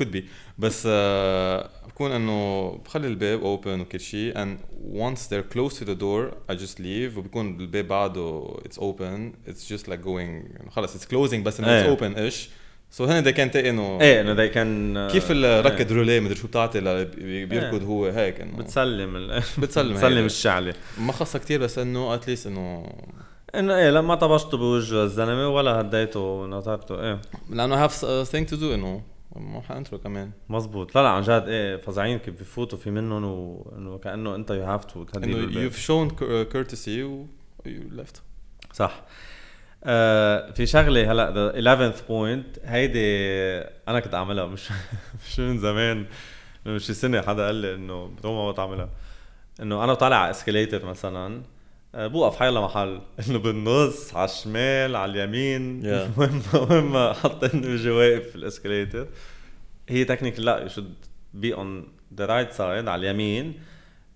could 0.00 0.06
be 0.16 0.22
بس 0.58 0.82
uh, 0.82 1.86
بكون 1.88 2.12
انه 2.12 2.70
بخلي 2.84 3.06
الباب 3.06 3.40
open 3.40 3.80
وكل 3.80 4.00
شيء 4.00 4.34
and 4.34 4.58
once 4.94 5.20
they're 5.28 5.54
close 5.54 5.78
to 5.78 5.84
the 5.84 5.94
door 5.94 6.52
I 6.52 6.54
just 6.54 6.78
leave 6.78 7.18
وبكون 7.18 7.60
الباب 7.60 7.88
بعده 7.88 8.56
it's 8.68 8.78
open 8.78 9.50
it's 9.50 9.72
just 9.74 9.88
like 9.88 10.02
going 10.04 10.70
خلص 10.70 10.96
it's 10.96 11.06
closing 11.06 11.34
بس 11.34 11.60
انه 11.60 11.68
إيه. 11.68 11.96
it's 11.96 11.98
open 11.98 12.32
ish 12.32 12.48
so 12.98 13.00
هن 13.00 13.24
they 13.24 13.36
can 13.36 13.52
take 13.54 13.56
إنه 13.66 14.00
إيه 14.00 14.20
إنه 14.20 14.34
they 14.34 14.50
can 14.54 15.12
كيف 15.12 15.26
الركض 15.30 15.92
روليه 15.92 16.20
مدري 16.20 16.34
شو 16.36 16.46
بتعطي 16.46 16.80
بي- 17.04 17.44
بيركض 17.46 17.74
إيه. 17.80 17.88
هو 17.88 18.06
هيك 18.06 18.40
إنه. 18.40 18.56
بتسلم 18.56 19.16
ال... 19.16 19.42
بتسلم 19.58 19.92
بتسلم. 19.94 20.24
الشعلة. 20.24 20.74
ما 20.98 21.12
خصها 21.12 21.38
كتير 21.38 21.60
بس 21.60 21.78
إنه 21.78 22.14
اتليست 22.14 22.46
إنه 22.46 22.92
إنه 23.54 23.76
إيه 23.76 23.90
لما 23.90 24.14
طبشته 24.14 24.56
بوجه 24.58 25.02
الزلمة 25.02 25.48
ولا 25.48 25.80
هديته 25.80 26.20
ونطرته 26.20 27.00
إيه. 27.00 27.20
لأنه 27.50 27.86
a 27.88 27.90
thing 28.26 28.50
to 28.50 28.56
do 28.56 28.62
إنه 28.62 29.02
ما 29.36 29.60
حانترو 29.60 29.98
كمان. 29.98 30.30
مزبوط 30.48 30.94
لا 30.96 31.02
لا 31.02 31.08
عن 31.08 31.22
جد 31.22 31.44
إيه 31.48 31.76
فظيعين 31.76 32.18
كيف 32.18 32.40
بفوتوا 32.40 32.78
في 32.78 32.90
منهم 32.90 33.24
وانه 33.24 33.98
كأنه 33.98 34.34
أنت 34.34 34.50
يو 34.50 34.64
هاف 34.64 34.84
تو 34.84 35.06
إنه 35.16 35.70
shown 35.70 36.10
cur- 36.10 36.52
courtesy 36.54 36.88
و 37.02 37.26
you 37.66 38.00
left. 38.00 38.16
صح. 38.72 39.02
آه 39.86 40.50
في 40.50 40.66
شغلة 40.66 41.12
هلا 41.12 41.52
the 41.52 41.54
11th 41.56 41.98
point 41.98 42.68
هيدي 42.68 43.00
أنا 43.88 44.00
كنت 44.00 44.14
أعملها 44.14 44.46
مش 44.46 44.70
مش 45.26 45.40
من 45.40 45.58
زمان 45.58 46.06
من 46.66 46.78
شي 46.78 46.94
سنة 46.94 47.22
حدا 47.22 47.46
قال 47.46 47.54
لي 47.54 47.74
إنه 47.74 48.16
روما 48.24 48.46
ما 48.46 48.52
تعملها. 48.52 48.88
إنه 49.60 49.84
أنا 49.84 49.94
طالع 49.94 50.16
على 50.16 50.30
escalator 50.30 50.86
مثلا 50.86 51.42
آه، 51.94 52.06
بوقف 52.06 52.36
حيلا 52.36 52.60
محل 52.60 53.00
إنه 53.28 53.38
بالنص 53.38 54.14
على 54.14 54.24
الشمال 54.24 54.96
على 54.96 55.12
اليمين. 55.12 55.82
Yeah. 55.82 56.18
وين 56.70 56.84
ما 56.84 57.12
حط 57.12 57.54
انه 57.54 57.66
يجي 57.66 57.90
واقف 57.90 58.28
في 58.28 58.36
ال 58.36 58.43
escalator 58.43 59.06
هي 59.88 60.04
technically 60.04 60.58
you 60.58 60.68
should 60.68 60.94
be 61.34 61.54
on 61.54 61.88
the 62.14 62.26
right 62.26 62.52
side 62.52 62.88
على 62.88 63.10
اليمين 63.10 63.60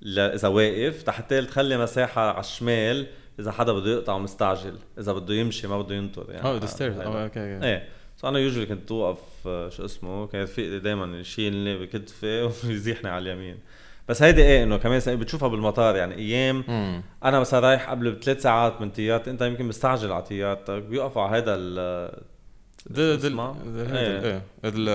إذا 0.06 0.48
واقف 0.48 1.10
حتى 1.10 1.42
تخلي 1.42 1.78
مساحة 1.78 2.30
على 2.30 2.40
الشمال 2.40 3.06
إذا 3.38 3.52
حدا 3.52 3.72
بده 3.72 3.90
يقطع 3.90 4.12
ومستعجل 4.14 4.74
إذا 4.98 5.12
بده 5.12 5.34
يمشي 5.34 5.66
ما 5.68 5.82
بده 5.82 5.94
ينطر 5.94 6.26
يعني. 6.30 6.44
آه 6.48 6.54
هيدا. 6.54 7.02
آه 7.06 7.24
okay 7.24 7.54
okay 7.54 7.66
إيه. 7.66 7.88
so 8.16 8.28
أنا 8.28 8.38
usually 8.38 8.66
كنت 8.66 8.90
اوقف 8.92 9.18
آه، 9.46 9.68
شو 9.68 9.84
اسمه 9.84 10.26
كان 10.26 10.42
رفيقي 10.42 10.78
دائما 10.78 11.18
يشيلني 11.20 11.78
بكتفي 11.78 12.42
ويزيحني 12.66 13.10
على 13.10 13.32
اليمين. 13.32 13.56
بس 14.08 14.22
هيدي 14.22 14.42
إيه 14.42 14.62
إنه 14.62 14.76
كمان 14.76 15.00
بتشوفها 15.16 15.48
بالمطار 15.48 15.96
يعني 15.96 16.14
أيام 16.14 16.64
امم 16.68 17.02
أنا 17.24 17.40
مثلا 17.40 17.60
رايح 17.60 17.90
قبل 17.90 18.12
بثلاث 18.12 18.42
ساعات 18.42 18.80
من 18.80 18.90
طيارتي 18.90 19.30
أنت 19.30 19.42
يمكن 19.42 19.64
مستعجل 19.66 20.12
على 20.12 20.22
طيارتك 20.22 20.82
بيوقفوا 20.82 21.22
على 21.22 21.36
هيدا 21.36 21.54
ال 21.54 21.78
اسمها؟ 23.26 23.56
ده 23.66 23.98
إيه. 23.98 24.20
إيه. 24.24 24.42
ال- 24.64 24.88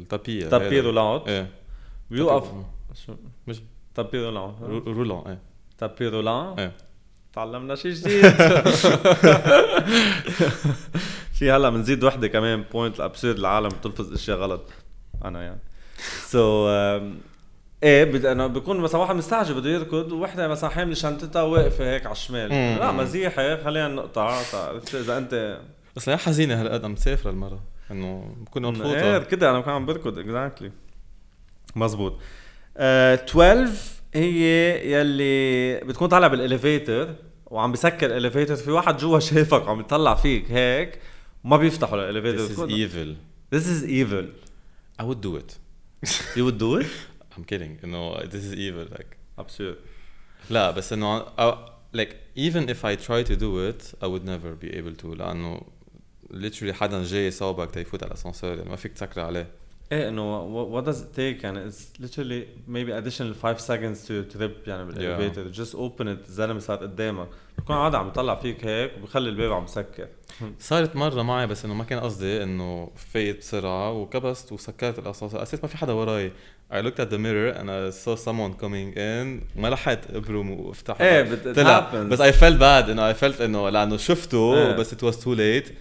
ال 0.00 0.07
tapis, 0.07 0.48
tapis 0.48 0.80
roulant 0.80 1.28
إيه. 1.28 1.48
بيوقف. 2.10 2.52
مش 3.46 3.60
tapis 3.94 4.24
roulant 4.24 4.54
رو- 4.62 4.78
roulant 4.92 5.24
إيه. 5.28 5.38
tapis 5.78 6.08
roulant 6.08 6.58
إيه. 6.58 6.72
تعلمنا 7.34 7.74
شيء 7.74 7.92
جديد. 7.92 8.26
في 11.38 11.50
هلا 11.50 11.70
بنزيد 11.70 12.04
وحدة 12.04 12.28
كمان 12.28 12.64
point 12.72 12.96
ال 13.00 13.05
absurd 13.05 13.38
العالم 13.38 13.68
بتلفظ 13.68 14.12
إشياء 14.12 14.36
غلط. 14.36 14.62
أنا 15.24 15.42
يعني. 15.42 15.60
so 16.26 16.68
إيه 17.82 18.04
بد... 18.04 18.26
أنا 18.26 18.46
بكون 18.46 18.80
مثلا 18.80 19.00
واحد 19.00 19.14
مستعجل 19.14 19.54
بده 19.54 19.70
يركض 19.70 20.12
ووحده 20.12 20.48
مثلا 20.48 20.70
حامله 20.70 20.94
شنطتها 20.94 21.42
واقفة 21.42 21.90
هيك 21.90 22.06
على 22.06 22.12
الشمال. 22.12 22.50
لا 22.78 22.92
مزيحه 22.92 23.56
خلينا 23.64 23.88
نقطع. 23.88 24.40
إذا 24.94 25.18
انت 25.18 25.58
بس 25.96 26.08
لا 26.08 26.16
حزينة 26.16 26.60
هالقد 26.60 26.84
عم 26.84 26.92
مسافره 26.92 27.30
المره 27.30 27.60
إنه 27.90 28.36
بكون 28.40 28.64
إيه 28.64 28.70
مبسوطه 28.70 29.18
كده 29.18 29.50
أنا 29.50 29.60
كمان 29.60 29.74
عم 29.74 29.86
بركض 29.86 30.18
exactly 30.18 30.72
مزبوط. 31.76 32.18
آه 32.76 33.14
12 33.14 33.68
هي 34.14 34.92
يلي 34.92 35.80
بتكون 35.80 36.08
طالع 36.08 36.26
بال 36.26 36.44
elevator 36.44 37.14
وعم 37.46 37.72
بسكر 37.72 38.06
ال 38.06 38.12
elevator 38.12 38.56
في 38.56 38.70
واحد 38.70 38.96
جوا 38.96 39.18
شايفك 39.18 39.66
وعم 39.66 39.80
يطلع 39.80 40.14
فيك 40.14 40.50
هيك 40.50 40.98
وما 41.44 41.56
بيفتحوا 41.56 41.98
الاليفيتر 41.98 42.48
This 42.48 42.58
is 42.58 42.72
evil. 42.72 43.14
This 43.54 43.66
is 43.66 43.84
evil. 43.84 44.26
I 44.98 45.04
would 45.04 45.20
do 45.20 45.36
it. 45.36 45.58
You 46.36 46.44
would 46.44 46.58
do 46.58 46.80
it? 46.80 46.86
I'm 47.36 47.44
kidding. 47.44 47.84
انه 47.84 48.18
this 48.18 48.44
is 48.44 48.54
evil 48.54 48.96
like. 48.98 49.16
Absurd 49.44 49.76
لا 50.50 50.70
بس 50.70 50.92
إنه 50.92 51.24
like 51.96 52.14
even 52.36 52.68
if 52.68 52.84
I 52.84 52.96
try 52.96 53.22
to 53.22 53.36
do 53.36 53.58
it 53.70 53.94
I 54.02 54.06
would 54.06 54.24
never 54.24 54.54
be 54.64 54.76
able 54.76 55.02
to. 55.02 55.06
لأنه 55.06 55.60
literally 56.32 56.72
حدا 56.72 57.04
جاي 57.04 57.30
صوبك 57.30 57.70
تيفوت 57.70 58.02
على 58.02 58.10
الاسانسير 58.10 58.56
يعني 58.58 58.70
ما 58.70 58.76
فيك 58.76 58.92
تسكر 58.92 59.20
عليه. 59.20 59.48
إيه 59.94 60.08
إنه 60.08 60.80
what 60.80 60.84
does 60.84 60.98
it 60.98 61.16
take? 61.16 61.44
يعني 61.44 61.70
it's 61.70 62.02
literally 62.02 62.44
maybe 62.68 62.92
additional 62.92 63.34
5 63.42 63.60
seconds 63.60 64.06
to 64.08 64.36
trip 64.36 64.68
يعني 64.68 64.84
بالاليفيتر 64.84 65.64
just 65.64 65.74
open 65.74 66.04
it 66.04 66.28
الزلمة 66.28 66.58
صار 66.58 66.76
قدامك. 66.76 67.28
بكون 67.58 67.76
عادي 67.76 67.96
عم 67.96 68.08
يطلع 68.08 68.34
فيك 68.34 68.64
هيك 68.64 68.92
وبخلي 68.98 69.28
الباب 69.28 69.52
عم 69.52 69.64
يسكر 69.64 70.08
صارت 70.58 70.96
مرة 70.96 71.22
معي 71.22 71.46
بس 71.46 71.64
إنه 71.64 71.74
ما 71.74 71.84
كان 71.84 72.00
قصدي 72.00 72.42
إنه 72.42 72.90
فايت 72.96 73.38
بسرعة 73.38 73.92
وكبست 73.92 74.52
وسكرت 74.52 74.98
الاسانسير 74.98 75.42
أساس 75.42 75.62
ما 75.62 75.68
في 75.68 75.76
حدا 75.76 75.92
وراي. 75.92 76.32
I 76.72 76.76
looked 76.76 76.98
at 76.98 77.10
the 77.10 77.18
mirror 77.18 77.50
and 77.58 77.70
I 77.70 77.90
saw 77.90 78.16
someone 78.16 78.54
coming 78.62 78.94
in. 78.94 79.58
ما 79.60 79.68
لحقت 79.68 80.10
أبرم 80.10 80.50
وافتحها 80.50 81.06
إيه 81.06 81.36
it 81.36 81.56
طلع. 81.56 82.02
بس 82.02 82.20
I 82.20 82.32
felt 82.32 82.58
bad. 82.58 82.90
إنه 82.90 83.12
I 83.12 83.16
felt 83.16 83.40
إنه 83.40 83.68
لأنه 83.68 83.96
شفته 83.96 84.54
إيه. 84.54 84.72
بس 84.72 84.94
it 84.94 84.98
was 84.98 85.16
too 85.16 85.34
late. 85.36 85.72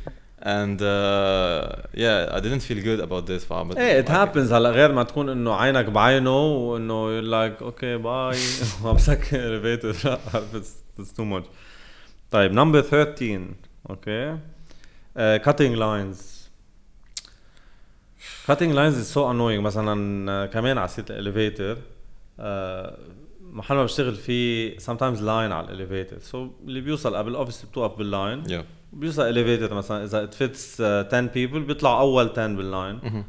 And 0.43 0.81
uh, 0.81 1.61
yeah 1.93 2.27
I 2.35 2.39
didn't 2.41 2.63
feel 2.69 2.81
good 2.83 2.99
about 2.99 3.25
this 3.27 3.45
فعملت 3.45 3.77
إيه 3.77 3.99
it 3.99 4.11
happens 4.11 4.53
هلا 4.53 4.69
غير 4.69 4.91
ما 4.91 5.03
تكون 5.03 5.29
إنه 5.29 5.55
عينك 5.55 5.85
بعينه 5.85 6.45
وإنه 6.45 6.93
you 6.93 7.19
like 7.19 7.61
okay 7.61 7.97
bye 7.97 8.37
وعم 8.83 8.97
سكر 8.97 9.57
لا 10.05 10.19
it's 10.35 11.13
too 11.13 11.23
much 11.23 11.47
طيب 12.31 12.51
number 12.51 12.81
13 12.81 13.41
okay 13.89 14.37
cutting 15.15 15.75
lines 15.75 16.49
cutting 18.47 18.73
lines 18.73 18.97
is 18.97 19.13
so 19.13 19.31
annoying 19.31 19.63
مثلا 19.63 20.31
آه، 20.31 20.45
كمان 20.45 20.77
على 20.77 20.87
سيره 20.87 21.05
ال 21.09 21.17
elevator 21.17 21.77
محل 23.53 23.75
ما 23.75 23.83
بشتغل 23.83 24.15
فيه 24.15 24.77
sometimes 24.77 25.21
line 25.21 25.51
على 25.51 25.65
ال 25.65 25.71
elevator 25.71 26.19
so 26.19 26.49
اللي 26.65 26.81
بيوصل 26.81 27.15
قبل 27.15 27.35
obviously 27.35 27.69
بتوقف 27.69 27.97
بال 27.97 28.12
line 28.12 28.43
yeah. 28.43 28.65
بيوصل 28.93 29.21
elevator 29.21 29.73
مثلا 29.73 30.03
إذا 30.03 30.23
it 30.23 30.33
fits 30.33 30.81
10 30.81 31.21
people 31.21 31.59
بيطلع 31.63 31.99
أول 31.99 32.29
10 32.29 32.47
بال 32.47 32.69
line. 32.69 33.23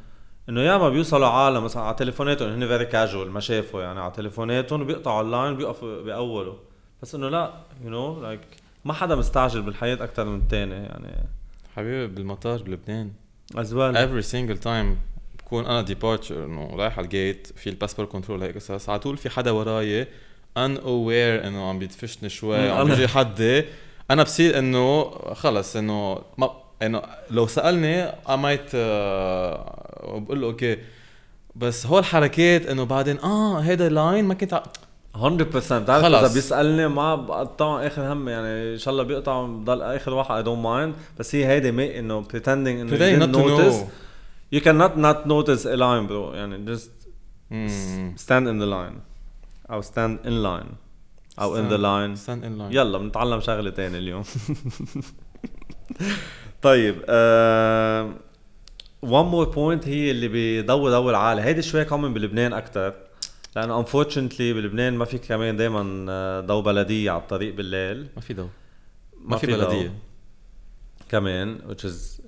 إنه 0.48 0.60
ياما 0.60 0.88
بيوصلوا 0.88 1.26
عالم 1.26 1.64
مثلا 1.64 1.82
على 1.82 1.96
تليفوناتهم 1.96 2.48
هن 2.48 2.66
very 2.66 2.84
casual 2.84 3.30
ما 3.30 3.40
شافوا 3.40 3.82
يعني. 3.82 4.00
على 4.00 4.12
تليفوناتهم 4.12 4.82
وبيقطعوا 4.82 5.22
ال 5.22 5.29
line 5.29 5.56
بيوقفوا 5.56 6.02
بأوله 6.02 6.54
بس 7.02 7.14
إنه 7.14 7.28
لا 7.28 7.54
you 7.84 7.90
know 7.90 8.22
like 8.22 8.40
ما 8.84 8.92
حدا 8.92 9.14
مستعجل 9.14 9.62
بالحياة 9.62 9.94
أكثر 9.94 10.24
من 10.24 10.40
الثاني 10.40 10.74
يعني. 10.74 11.28
حبيبي 11.76 12.14
بالمطار 12.14 12.62
بلبنان. 12.62 13.12
as 13.56 13.74
well 13.74 13.96
every 13.96 14.24
single 14.24 14.60
time 14.64 15.13
بكون 15.46 15.66
أنا 15.66 15.82
departure 15.82 16.44
إنه 16.44 16.70
رايح 16.76 16.98
على 16.98 17.04
ال 17.04 17.13
gate 17.13 17.48
في 17.56 17.70
ال 17.70 17.74
passport 17.74 18.06
control 18.06 18.42
هيك 18.42 18.56
قصص 18.56 18.88
على 18.88 18.98
طول 18.98 19.16
في 19.16 19.30
حدا 19.30 19.50
وراي 19.50 20.06
unaware 20.56 21.46
إنه 21.46 21.68
عم 21.68 21.78
بيدفشني 21.78 22.28
شوي 22.28 22.70
عم 22.70 22.88
بيجي 22.88 23.08
حدي. 23.16 23.64
أنا 24.10 24.22
بصير 24.22 24.58
إنه 24.58 25.10
خلص 25.34 25.76
إنه 25.76 26.18
ما 26.38 26.50
إنه 26.82 27.02
لو 27.30 27.46
سألني 27.46 28.04
I 28.04 28.36
might 28.36 28.76
بقول 30.20 30.40
له 30.40 30.46
okay 30.46 30.78
بس 31.56 31.86
هول 31.86 31.98
الحركات 31.98 32.66
إنه 32.66 32.84
بعدين 32.84 33.18
آه 33.18 33.58
هيدا 33.58 33.88
line 33.88 34.24
ما 34.24 34.34
كنت 34.34 34.62
100% 35.16 35.18
بتعرف 35.18 36.04
إذا 36.04 36.34
بيسألني 36.34 36.88
ما 36.88 37.14
بقطع 37.14 37.86
آخر 37.86 38.12
هم 38.12 38.28
يعني 38.28 38.72
إن 38.72 38.78
شاء 38.78 38.92
الله 38.92 39.02
بيقطع 39.02 39.46
بضل 39.46 39.82
آخر 39.82 40.14
واحد 40.14 40.34
I 40.34 40.42
don't 40.42 40.64
mind 40.64 40.94
بس 41.18 41.34
هي 41.34 41.46
هيدي 41.46 41.72
me 41.72 41.98
إنه 41.98 42.22
pretending 42.22 42.46
إنه 42.48 43.72
know. 43.72 43.84
You 44.54 44.60
cannot 44.60 44.92
not 45.06 45.18
notice 45.26 45.64
a 45.64 45.76
line 45.76 46.06
bro. 46.06 46.34
يعني 46.34 46.66
just 46.66 46.90
mm. 47.50 48.18
stand 48.18 48.48
in 48.48 48.58
the 48.58 48.66
line. 48.66 49.00
أو 49.70 49.82
stand 49.82 50.18
in 50.24 50.42
line. 50.42 50.74
أو 51.38 51.54
stand, 51.54 51.58
in 51.58 51.68
the 51.68 51.78
line. 51.78 52.16
stand 52.16 52.44
in 52.44 52.58
line. 52.58 52.72
يلا 52.72 52.98
بنتعلم 52.98 53.40
شغله 53.40 53.70
تاني 53.70 53.98
اليوم 53.98 54.24
طيب 56.62 56.96
uh, 57.02 58.04
one 59.04 59.28
more 59.32 59.54
point 59.54 59.88
هي 59.88 60.10
اللي 60.10 60.62
بضوي 60.62 60.90
ضوء 60.90 61.10
العالي 61.10 61.42
هيدي 61.42 61.62
شوي 61.62 61.84
common 61.84 62.14
بلبنان 62.14 62.52
أكثر 62.52 62.94
لأنه 63.56 63.78
انفورشنتلي 63.78 64.52
بلبنان 64.52 64.94
ما 64.94 65.04
في 65.04 65.18
كمان 65.18 65.56
دائما 65.56 66.06
آه، 66.10 66.40
ضو 66.40 66.62
بلدية 66.62 67.10
على 67.10 67.20
الطريق 67.20 67.54
بالليل. 67.54 68.08
ما 68.16 68.22
في 68.22 68.34
ضو 68.34 68.42
ما, 68.42 68.50
ما 69.24 69.36
في 69.36 69.46
بلدية. 69.46 69.92
كمان 71.14 71.58
which 71.68 71.84
is 71.84 72.20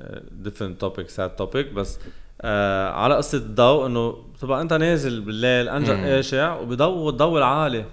different 0.46 0.84
topic 0.84 1.06
sad 1.16 1.30
topic 1.42 1.74
بس 1.74 1.98
آه 2.40 2.90
على 2.90 3.14
قصة 3.16 3.38
الضوء 3.38 3.86
إنه 3.86 4.12
بتبقى 4.34 4.60
أنت 4.62 4.72
نازل 4.72 5.20
بالليل 5.20 5.68
انجا 5.68 5.94
قاشع 6.14 6.60
وبضوي 6.60 7.08
الضوء 7.10 7.38
العالي. 7.38 7.84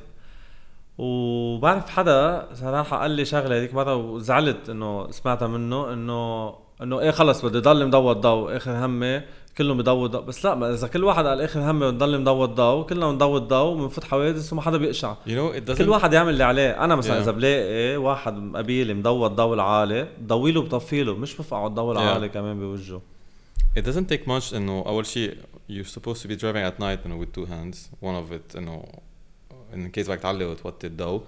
وبعرف 0.97 1.89
حدا 1.89 2.47
صراحة 2.53 2.97
قال 2.97 3.12
لي 3.12 3.25
شغلة 3.25 3.58
هذيك 3.58 3.73
مرة 3.73 3.95
وزعلت 3.95 4.69
إنه 4.69 5.12
سمعتها 5.12 5.47
منه 5.47 5.93
إنه 5.93 6.56
إنه 6.82 6.99
إيه 6.99 7.12
خلص 7.12 7.45
بدي 7.45 7.60
ضل 7.60 7.88
مضوي 7.88 8.12
الضوء 8.12 8.58
آخر 8.58 8.86
همي 8.86 9.21
كلهم 9.58 9.78
بضوي 9.78 10.06
الضوء. 10.06 10.22
بس 10.22 10.46
لا 10.46 10.74
إذا 10.74 10.88
كل 10.88 11.04
واحد 11.04 11.26
قال 11.26 11.42
اخر 11.42 11.72
همي 11.72 11.92
بنضل 11.92 12.22
مضوي 12.22 12.46
الضوء 12.46 12.86
كلنا 12.86 13.12
بنضوي 13.12 13.38
الضوء 13.38 13.74
وبنفوت 13.74 14.04
حوادث 14.04 14.54
وما 14.54 14.62
حدا 14.62 14.78
بيقشع. 14.78 15.16
You 15.26 15.30
know, 15.30 15.72
كل 15.78 15.89
واحد 15.89 16.13
يعمل 16.13 16.34
اللي 16.34 16.44
عليه. 16.44 16.84
أنا 16.84 16.96
مثلا 16.96 17.18
yeah. 17.18 17.22
إذا 17.22 17.32
بلاقي 17.32 17.98
واحد 17.98 18.56
قبيلي 18.56 18.94
مضوي 18.94 19.28
الضوء 19.28 19.54
العالي 19.54 20.08
بضوي 20.20 20.52
له 20.52 20.62
بطفي 20.62 21.04
له 21.04 21.16
مش 21.16 21.38
بفقعه 21.38 21.68
الضوء 21.68 21.92
العالي 21.92 22.30
yeah. 22.30 22.34
كمان 22.34 22.60
بوجهه. 22.60 23.02
It 23.80 23.82
doesn't 23.82 24.13
take 24.13 24.28
much 24.28 24.54
إنه 24.54 24.84
أول 24.88 25.06
شيء 25.06 25.38
you're 25.70 26.00
supposed 26.00 26.22
to 26.22 26.28
be 26.28 26.36
driving 26.36 26.66
at 26.72 26.80
night 26.80 27.06
إنه 27.06 27.26
with 27.26 27.39
two 27.39 27.46
hands. 27.46 27.78
One 28.02 28.16
of 28.16 28.34
it 28.34 28.58
إنه 28.58 28.86
in 29.74 29.92
case 29.98 30.10
بدك 30.10 30.20
تعلي 30.20 30.46
وتوطي 30.46 30.88
الضوء. 30.88 31.22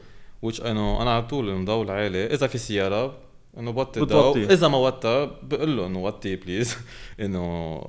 Which 0.45 0.65
إنه 0.65 1.01
أنا 1.01 1.15
على 1.15 1.23
طول 1.23 1.49
المضوء 1.49 1.83
العالي. 1.83 2.25
إذا 2.25 2.47
في 2.47 2.57
سيارة 2.57 3.13
إنه 3.57 3.71
بوطي 3.71 4.01
الضوء. 4.01 4.37
إذا 4.37 4.67
ما 4.67 4.77
وطى 4.77 5.31
بقول 5.43 5.77
له 5.77 5.85
إنه 5.85 6.03
وطي 6.03 6.35
please 6.35 6.77
إنه 7.23 7.81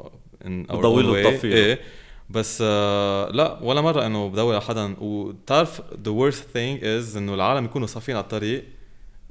بضوي 0.46 1.02
له 1.02 1.16
إيه. 1.44 1.80
بس 2.30 2.58
آه 2.66 3.30
لا 3.30 3.58
ولا 3.62 3.80
مرة 3.80 4.06
إنه 4.06 4.28
بدور 4.28 4.54
على 4.54 4.62
حدا. 4.62 4.96
وبتعرف 5.00 5.80
the 6.04 6.30
worst 6.30 6.34
thing 6.54 6.84
is 6.84 7.16
إنه 7.16 7.34
العالم 7.34 7.64
يكونوا 7.64 7.86
صافين 7.86 8.16
على 8.16 8.22
الطريق 8.22 8.64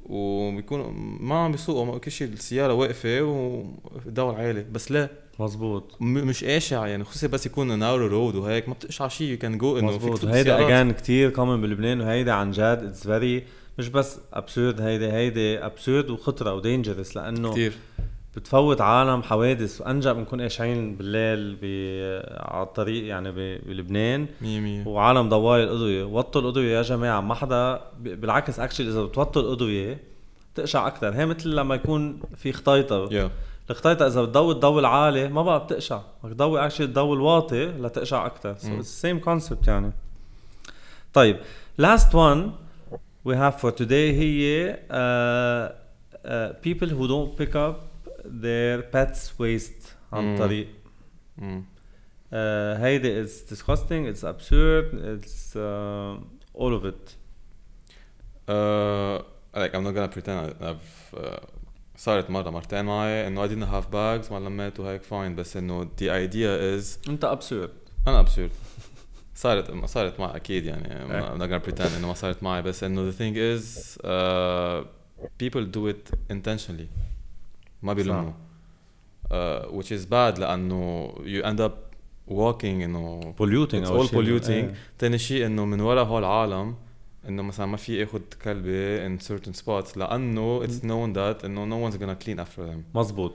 وبيكونوا 0.06 0.90
ما 1.20 1.34
عم 1.34 1.52
بيسوقوا 1.52 1.98
كل 1.98 2.10
شيء 2.10 2.28
السيارة 2.28 2.72
واقفة 2.72 3.22
ودور 3.22 4.34
عالي 4.34 4.66
بس 4.72 4.92
لا. 4.92 5.08
مزبوط 5.38 5.96
مش 6.00 6.44
قاشع 6.44 6.86
يعني 6.86 7.04
خصوصي 7.04 7.28
بس 7.28 7.46
يكون 7.46 7.78
narrow 7.78 8.06
road 8.06 8.34
وهيك 8.34 8.68
ما 8.68 8.74
بتقشع 8.74 9.08
شيء. 9.08 9.30
you 9.30 9.38
can 9.38 9.58
go 9.58 9.78
إنه 9.78 9.98
فيك 9.98 10.24
هيدا 10.24 10.66
again 10.66 10.90
كثير 10.92 11.30
common 11.30 11.60
بلبنان 11.60 12.00
وهيدا 12.00 12.32
عن 12.32 12.50
جد 12.50 12.60
it's 12.60 13.06
very 13.06 13.44
مش 13.78 13.88
بس 13.88 14.18
absurd 14.32 14.80
هيدي 14.80 15.12
هيدي 15.12 15.58
absurd 15.58 16.10
وخطرة 16.10 16.54
و 16.54 16.60
dangerous 16.60 17.16
لأنه 17.16 17.52
كثير 17.52 17.72
بتفوت 18.36 18.80
عالم 18.80 19.22
حوادث. 19.22 19.80
وانجا 19.80 20.12
بنكون 20.12 20.40
قاشعين 20.40 20.96
بالليل 20.96 21.56
على 22.40 22.62
الطريق 22.62 23.06
يعني 23.06 23.32
بلبنان. 23.58 24.26
100% 24.84 24.86
وعالم 24.88 25.28
ضواي 25.28 25.64
الاضويه 25.64 26.04
وطوا 26.04 26.40
الاضويه 26.40 26.76
يا 26.76 26.82
جماعة. 26.82 27.20
ما 27.20 27.34
حدا 27.34 27.80
بالعكس 27.98 28.60
actually 28.60 28.88
إذا 28.88 29.02
بتوطوا 29.02 29.42
الاضويه 29.42 30.00
بتقشع 30.54 30.86
أكثر 30.86 31.14
هي 31.14 31.26
مثل 31.26 31.50
لما 31.50 31.74
يكون 31.74 32.20
في 32.36 32.52
غطيطة. 32.52 33.08
Yeah. 33.08 33.30
الغطيطة 33.70 34.06
إذا 34.06 34.22
بتضوي 34.22 34.54
الضوء 34.54 34.80
العالي 34.80 35.28
ما 35.28 35.42
بقى 35.42 35.64
بتقشع. 35.64 36.00
بدك 36.24 36.34
تضوي 36.34 36.64
actually 36.66 36.86
الضوء 36.86 37.14
الواطي 37.14 37.66
لتقشع 37.66 38.26
أكثر 38.26 38.54
so 38.58 38.82
same 38.82 39.18
concept 39.18 39.68
يعني. 39.68 39.92
طيب 41.14 41.36
لاست 41.78 42.14
وان 42.14 42.52
we 43.28 43.32
have 43.32 43.60
for 43.62 43.70
today 43.70 43.92
هي 43.92 44.72
uh, 44.74 45.72
uh, 46.14 46.66
people 46.66 46.88
who 46.88 47.08
don't 47.08 47.42
pick 47.42 47.54
up 47.56 47.74
their 48.25 48.81
pets 48.93 49.31
waste 49.39 49.87
عن 50.13 50.33
الطريق 50.33 50.67
mm. 51.39 51.41
uh, 51.41 52.33
هيدي 52.81 53.25
it's 53.25 53.53
disgusting 53.53 54.05
it's 54.13 54.23
absurd 54.23 54.93
it's 54.93 55.55
uh, 55.55 56.17
all 56.53 56.73
of 56.73 56.85
it 56.85 57.15
uh, 58.49 59.21
like 59.53 59.73
I'm 59.75 59.83
not 59.83 59.93
gonna 59.95 60.07
pretend 60.07 60.55
I've 60.61 61.13
uh, 61.17 61.39
صارت 61.97 62.29
مرة 62.29 62.49
مرتين 62.49 62.85
معي 62.85 63.27
انه 63.27 63.47
I 63.47 63.49
didn't 63.49 63.69
have 63.73 63.85
bags 63.93 64.31
ما 64.31 64.39
لميت 64.39 64.79
وهيك 64.79 65.03
فاين 65.03 65.35
بس 65.35 65.57
انه 65.57 65.83
the 65.83 66.07
idea 66.07 66.79
is 66.79 67.09
انت 67.09 67.25
absurd 67.25 67.69
انا 68.07 68.25
absurd 68.25 68.51
صارت 69.35 69.71
ما 69.71 69.87
صارت 69.87 70.19
معي 70.19 70.35
اكيد 70.35 70.65
يعني 70.65 70.89
I'm 71.09 71.39
not 71.39 71.45
gonna 71.45 71.69
pretend 71.69 71.95
انه 71.97 72.07
ما 72.07 72.13
صارت 72.13 72.43
معي 72.43 72.61
بس 72.61 72.83
انه 72.83 73.11
the 73.11 73.13
thing 73.13 73.35
is 73.35 73.97
uh, 73.97 74.85
people 75.43 75.65
do 75.65 75.93
it 75.93 76.33
intentionally 76.33 77.04
ما 77.86 77.92
بيلموا 77.92 78.32
uh, 79.30 79.66
which 79.70 79.90
is 79.90 80.06
bad 80.10 80.38
لأنه 80.38 81.08
you 81.24 81.44
end 81.44 81.60
up 81.60 81.72
walking 82.28 82.64
انه 82.64 83.20
polluting 83.40 83.84
it's 83.84 83.90
all 83.90 84.08
polluting 84.08 84.74
ثاني 84.98 85.12
إيه. 85.12 85.16
شيء 85.16 85.46
انه 85.46 85.64
من 85.64 85.80
ورا 85.80 86.02
هول 86.02 86.24
العالم 86.24 86.74
انه 87.28 87.42
مثلا 87.42 87.66
ما 87.66 87.76
في 87.76 88.02
اخذ 88.02 88.20
كلبه 88.44 89.08
in 89.08 89.20
certain 89.20 89.62
spots 89.62 89.96
لأنه 89.96 90.66
it's 90.66 90.82
known 90.82 91.16
that 91.16 91.44
انه 91.44 91.66
no 91.66 91.90
one's 91.90 91.96
gonna 91.96 92.24
clean 92.24 92.38
after 92.40 92.60
them 92.60 92.96
مزبوط 92.98 93.34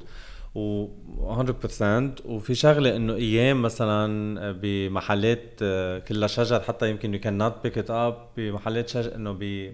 و 0.56 0.88
100% 1.18 2.26
وفي 2.26 2.56
شغله 2.56 2.96
انه 2.96 3.14
أيام 3.14 3.62
مثلا 3.62 4.52
بمحلات 4.52 5.60
آه، 5.62 6.00
كلها 6.00 6.28
شجر 6.28 6.60
حتى 6.60 6.90
يمكن 6.90 7.18
you 7.18 7.22
cannot 7.22 7.68
pick 7.68 7.82
it 7.82 7.88
up 7.88 8.38
بمحلات 8.38 8.90
شجر 8.90 9.16
انه 9.16 9.32
ب 9.32 9.72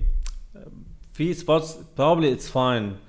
في 1.14 1.34
spots 1.34 1.78
probably 1.78 2.38
it's 2.38 2.48
fine 2.48 3.07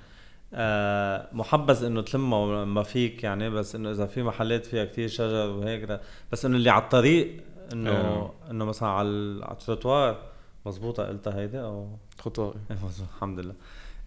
آه 0.53 1.27
محبذ 1.31 1.83
إنه 1.83 2.01
تلمه 2.01 2.65
ما 2.65 2.83
فيك 2.83 3.23
يعني 3.23 3.49
بس 3.49 3.75
إنه 3.75 3.91
إذا 3.91 4.05
في 4.05 4.23
محلات 4.23 4.65
فيها 4.65 4.85
كتير 4.85 5.07
شجر 5.07 5.49
وهيك 5.49 5.99
بس 6.31 6.45
إنه 6.45 6.55
اللي 6.57 6.69
على 6.69 6.83
الطريق 6.83 7.41
إنه 7.73 7.91
آه. 7.91 8.31
إنه 8.51 8.65
مثلا 8.65 8.89
على 8.89 9.07
التروتوار 9.51 10.17
مزبوطة 10.65 11.07
قلتها 11.07 11.39
هيدي 11.39 11.59
أو؟ 11.61 11.87
خطوة 12.19 12.55
الحمد 13.15 13.39
لله. 13.39 13.53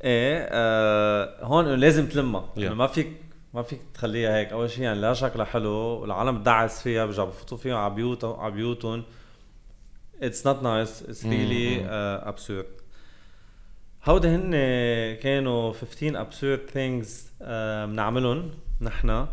إيه 0.05 0.49
آه 0.51 1.45
هون 1.45 1.67
إنه 1.67 1.75
لازم 1.75 2.07
تلمها. 2.09 2.45
Yeah. 2.55 2.59
انه 2.59 2.75
ما 2.75 2.87
فيك 2.87 3.13
ما 3.55 3.63
فيك 3.63 3.81
تخليها 3.95 4.37
هيك. 4.37 4.53
أول 4.53 4.71
شيء 4.71 4.85
يعني 4.85 5.01
لا 5.01 5.15
شكلها 5.15 5.45
حلو 5.45 5.71
والعالم 5.71 6.39
بتدعس 6.39 6.83
فيها 6.83 7.05
بيرجعوا 7.07 7.29
بفوتوا 7.29 7.59
فيها 7.59 7.77
على 7.77 7.95
بيوتهم 7.95 8.41
على 8.41 8.53
بيوتهم. 8.55 9.03
it's 10.23 10.47
not 10.47 10.63
nice 10.63 11.03
it's 11.03 11.27
really 11.27 11.87
absurd 11.87 12.67
هودي 14.06 14.28
هن 14.28 14.52
كانوا 15.16 15.74
15 15.74 16.22
ابسورد 16.22 16.70
ثينجز 16.74 17.32
بنعملهم 17.42 18.52
نحن 18.82 19.28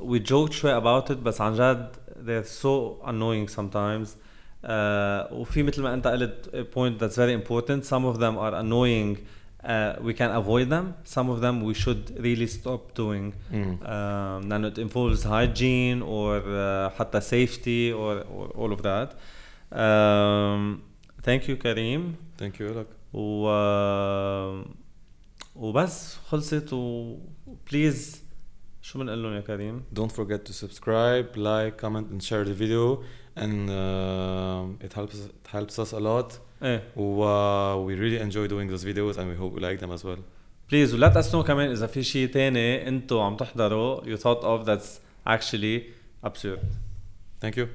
وي 0.00 0.18
جوك 0.18 0.52
شوي 0.52 0.80
about 0.80 1.10
it 1.10 1.12
بس 1.12 1.40
عن 1.40 1.54
جد 1.54 1.96
they're 2.26 2.62
so 2.62 3.04
annoying 3.06 3.48
sometimes 3.48 4.08
uh, 4.64 5.32
وفي 5.32 5.62
مثل 5.62 5.82
ما 5.82 5.94
انت 5.94 6.06
قلت 6.06 6.66
point 6.74 7.02
that's 7.02 7.16
very 7.16 7.32
important 7.32 7.84
some 7.84 8.04
of 8.04 8.18
them 8.18 8.36
are 8.38 8.54
annoying 8.54 9.18
uh, 9.64 9.96
we 10.00 10.14
can 10.14 10.30
avoid 10.30 10.68
them 10.68 10.94
some 11.04 11.28
of 11.30 11.40
them 11.40 11.62
we 11.62 11.74
should 11.74 12.02
really 12.18 12.46
stop 12.46 12.94
doing 12.94 13.32
mm. 13.52 13.54
um, 13.54 14.48
لانه 14.48 14.70
it 14.70 14.78
involves 14.78 15.24
hygiene 15.24 16.02
or 16.02 16.40
uh, 16.40 16.98
حتى 16.98 17.20
safety 17.20 17.92
or, 17.92 18.24
or 18.36 18.48
all 18.56 18.72
of 18.72 18.82
that 18.82 19.14
um, 19.72 20.80
thank 21.25 21.47
you 21.47 21.53
كريم 21.53 22.15
ثانك 22.39 22.59
يو 22.59 22.79
لك 22.79 22.87
و 23.13 23.47
وبس 25.55 26.17
خلصت 26.27 26.73
و 26.73 27.15
بليز 27.71 28.23
شو 28.81 28.99
بنقول 28.99 29.23
لهم 29.23 29.33
يا 29.33 29.41
كريم؟ 29.41 29.83
Don't 29.93 30.11
forget 30.11 30.45
to 30.45 30.53
subscribe, 30.53 31.37
like, 31.37 31.77
comment 31.77 32.07
and 32.11 32.21
share 32.23 32.43
the 32.43 32.53
video 32.53 33.03
and 33.35 33.69
uh, 33.69 34.85
it 34.85 34.93
helps 34.93 35.15
it 35.15 35.47
helps 35.51 35.79
us 35.79 35.93
a 35.93 35.99
lot. 35.99 36.39
إيه 36.63 36.83
و 36.95 37.23
uh, 37.23 37.75
we 37.87 37.95
really 37.95 38.19
enjoy 38.19 38.47
doing 38.47 38.67
those 38.69 38.83
videos 38.83 39.17
and 39.17 39.27
we 39.31 39.35
hope 39.41 39.53
you 39.55 39.61
like 39.61 39.79
them 39.79 39.91
as 39.91 40.03
well. 40.03 40.19
بليز 40.71 40.93
ولا 40.93 41.07
تأسنوا 41.07 41.43
كمان 41.43 41.71
إذا 41.71 41.87
في 41.87 42.03
شيء 42.03 42.27
تاني 42.27 42.87
أنتوا 42.87 43.23
عم 43.23 43.35
تحضروا 43.35 44.01
you 44.01 44.17
thought 44.17 44.43
of 44.43 44.65
that's 44.65 44.99
actually 45.25 45.83
absurd 46.23 46.59
Thank 47.41 47.57
you. 47.57 47.67